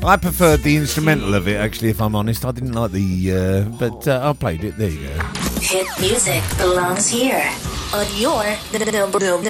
I 0.03 0.17
preferred 0.17 0.63
the 0.63 0.77
instrumental 0.77 1.35
of 1.35 1.47
it, 1.47 1.57
actually, 1.57 1.91
if 1.91 2.01
I'm 2.01 2.15
honest. 2.15 2.45
I 2.45 2.53
didn't 2.53 2.73
like 2.73 2.91
the. 2.93 3.33
Uh, 3.33 3.65
but 3.79 4.09
uh, 4.09 4.31
I 4.31 4.33
played 4.33 4.65
it. 4.65 4.77
There 4.79 4.89
you 4.89 5.09
go. 5.09 5.15
Hit 5.61 5.87
music 6.01 6.43
belongs 6.57 7.09
here 7.09 7.53
on 7.93 8.07
your 8.17 8.45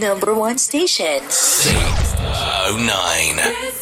number, 0.00 0.34
one 0.34 0.58
station. 0.58 1.20
Oh 2.22 2.76
nine. 2.76 3.79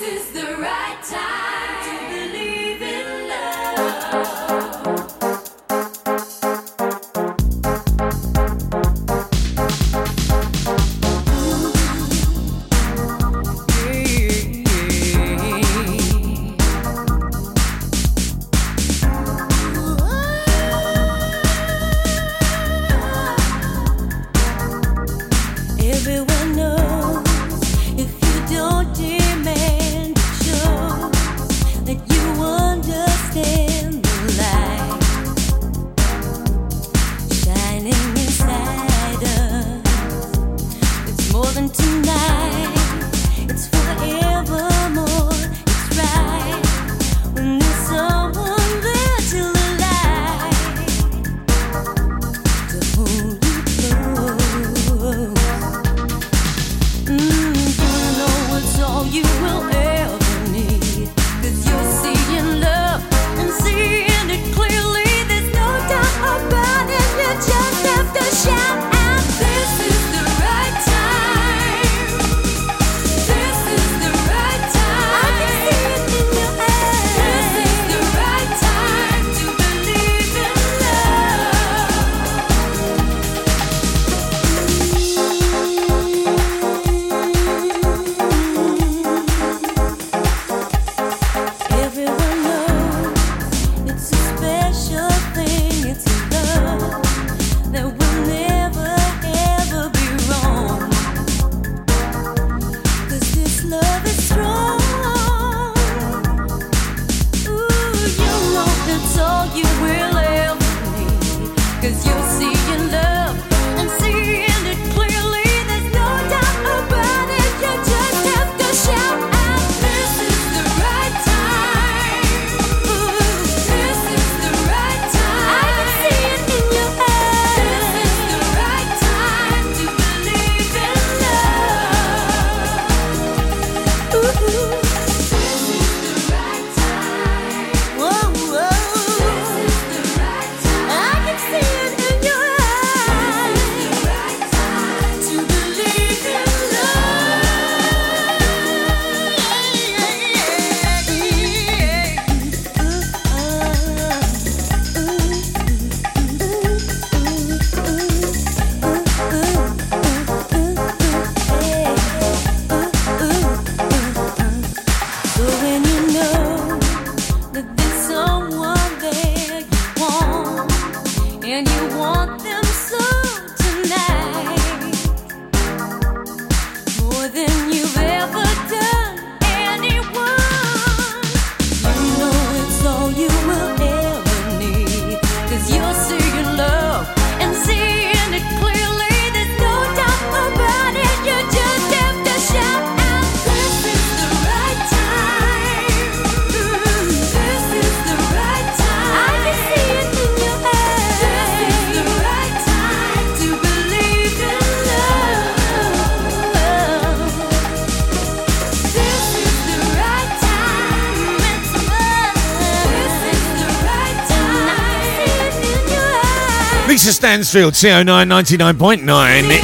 Stansfield, 217.29 217.75
CO9 217.75 218.27
99.9, 218.27 219.03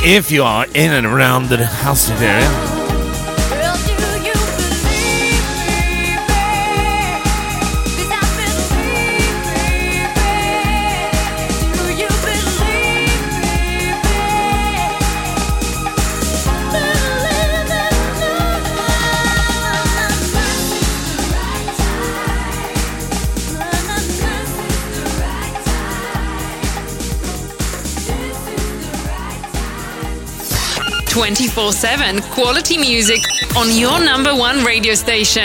if 0.04 0.30
you 0.30 0.42
are 0.42 0.66
in 0.74 0.92
and 0.92 1.06
around 1.06 1.48
the 1.48 1.64
Halstead 1.64 2.20
area. 2.20 2.73
24 31.24 31.72
7 31.72 32.20
quality 32.34 32.76
music 32.76 33.22
on 33.56 33.74
your 33.74 33.98
number 34.04 34.34
one 34.36 34.62
radio 34.62 34.92
station. 34.92 35.42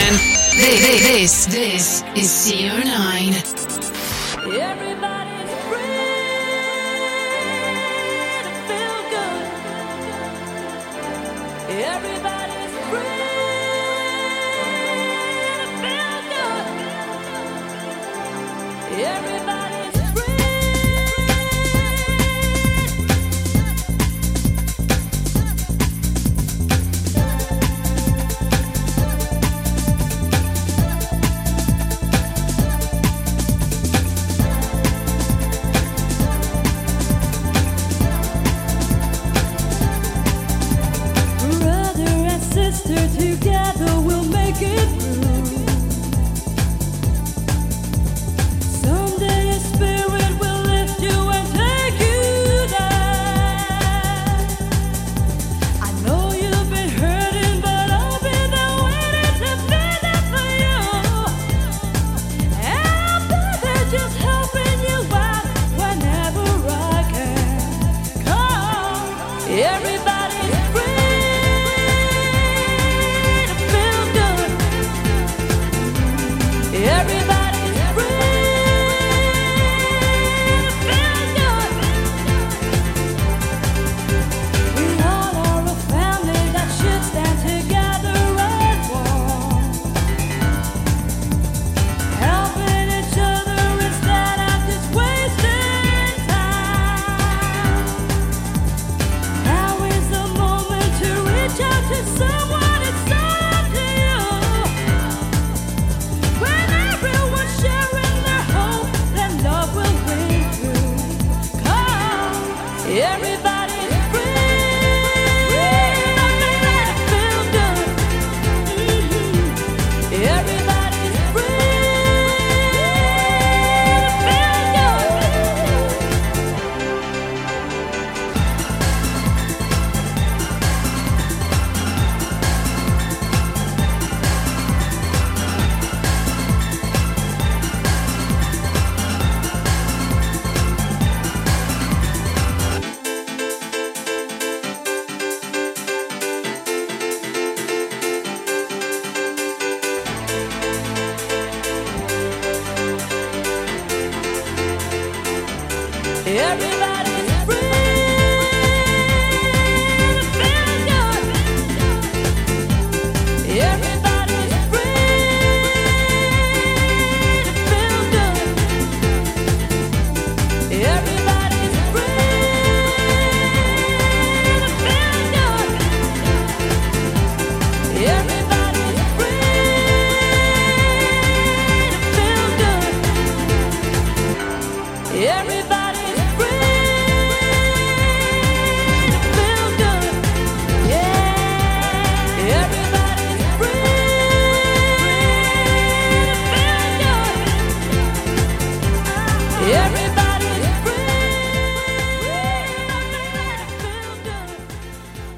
This, 0.54 1.46
this, 1.46 1.46
this 1.46 2.02
is 2.14 2.52
CO9. 2.52 3.69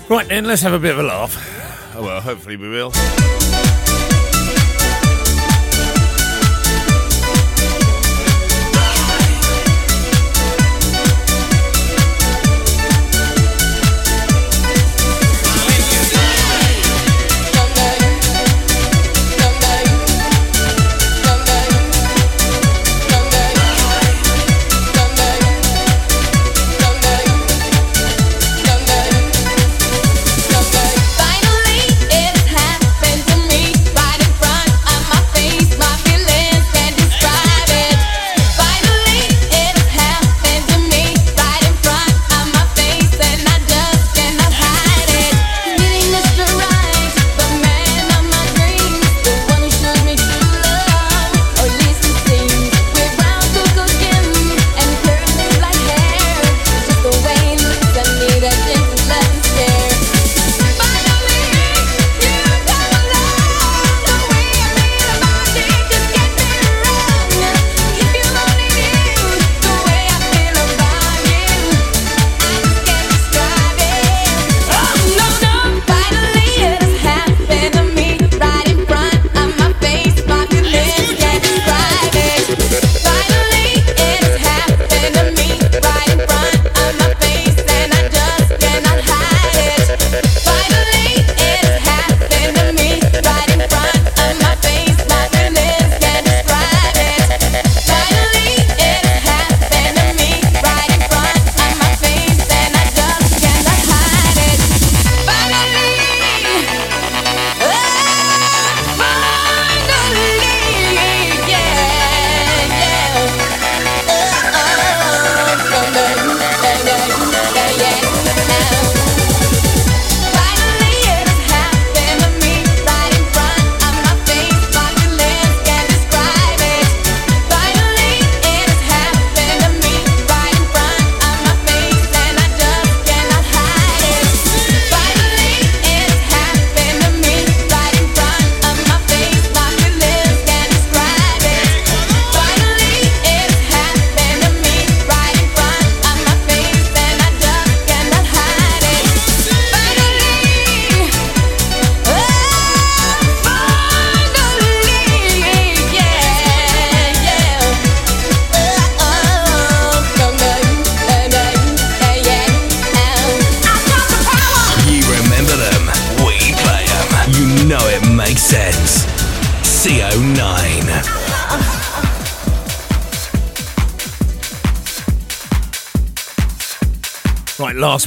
Right 0.09 0.29
then, 0.29 0.45
let's 0.45 0.61
have 0.61 0.75
a 0.75 0.79
bit 0.79 0.93
of 0.93 0.99
a 0.99 1.03
laugh. 1.03 1.95
Oh 1.97 2.03
well, 2.03 2.21
hopefully 2.21 2.57
we 2.57 2.69
will. 2.69 2.93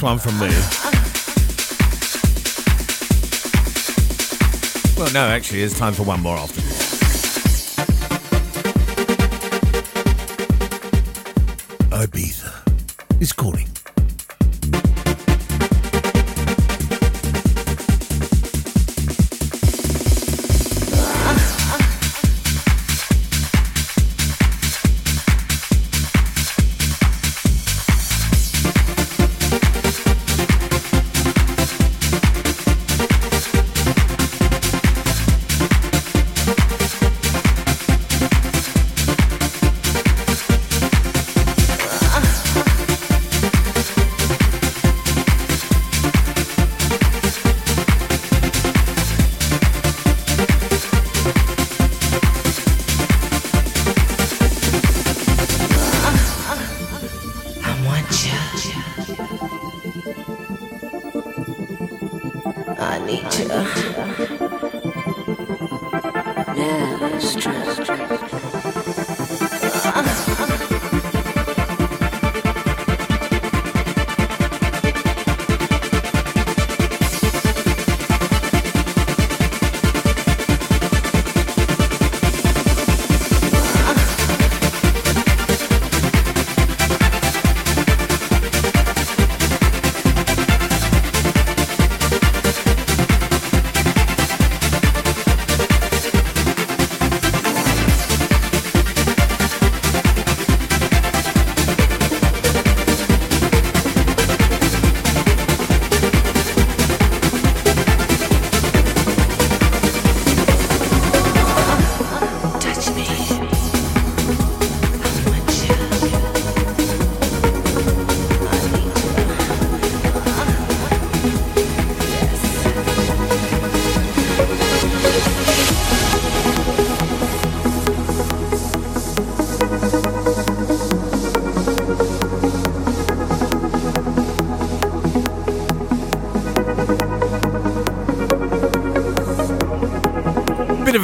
one 0.06 0.18
from 0.20 0.38
me. 0.38 0.46
Well, 4.96 5.12
no, 5.12 5.26
actually, 5.26 5.62
it's 5.62 5.76
time 5.76 5.94
for 5.94 6.04
one 6.04 6.20
more 6.20 6.36
after 6.36 6.60
this. 6.60 6.75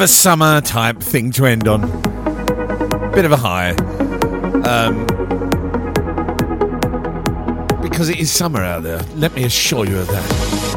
a 0.03 0.09
summer 0.09 0.61
type 0.61 0.99
thing 0.99 1.31
to 1.31 1.47
end 1.47 1.69
on. 1.69 1.83
Bit 3.13 3.25
of 3.25 3.31
a 3.31 3.37
high. 3.37 3.71
Um, 4.65 5.07
because 7.81 8.09
it 8.09 8.19
is 8.19 8.29
summer 8.33 8.65
out 8.65 8.83
there, 8.83 9.01
let 9.15 9.33
me 9.37 9.45
assure 9.45 9.87
you 9.87 9.97
of 9.99 10.09
that. 10.09 10.72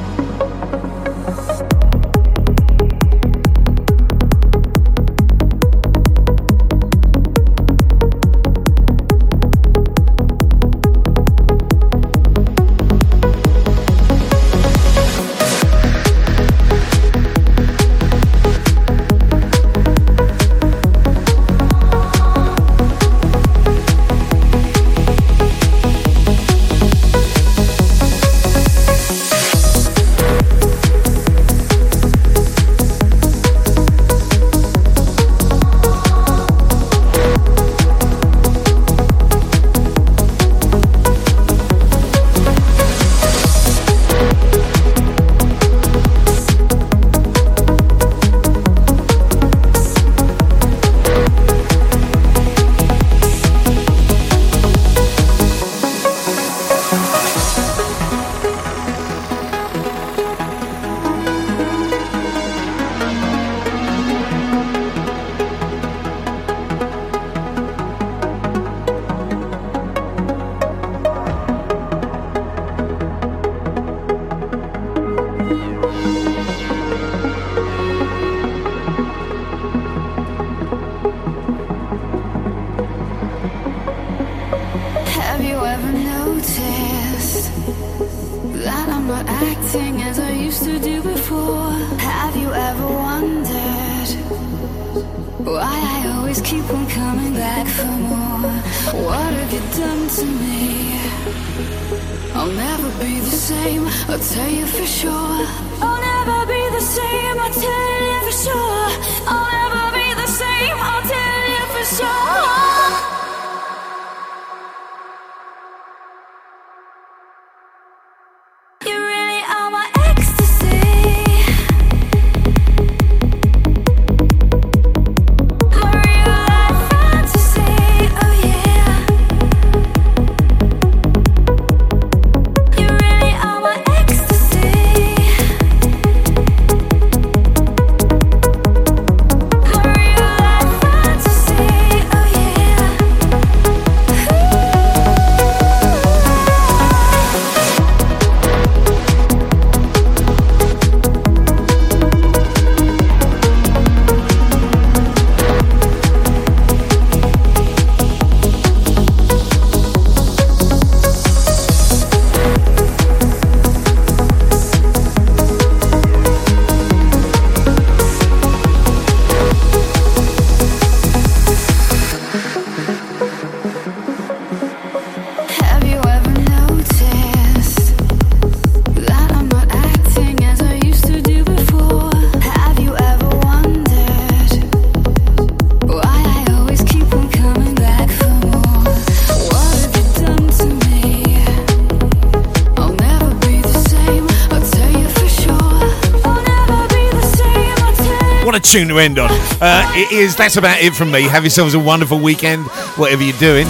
tune 198.75 198.89
to 198.89 198.99
end 198.99 199.17
on. 199.17 199.29
Uh, 199.61 199.89
it 199.95 200.11
is. 200.11 200.35
That's 200.35 200.57
about 200.57 200.81
it 200.81 200.93
from 200.93 201.09
me. 201.09 201.21
Have 201.23 201.43
yourselves 201.43 201.75
a 201.75 201.79
wonderful 201.79 202.19
weekend, 202.19 202.65
whatever 202.97 203.23
you're 203.23 203.37
doing. 203.37 203.65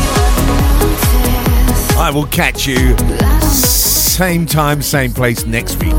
I 1.97 2.11
will 2.11 2.25
catch 2.25 2.65
you 2.65 2.97
same 3.41 4.47
time, 4.47 4.81
same 4.81 5.13
place 5.13 5.45
next 5.45 5.75
week. 5.75 5.93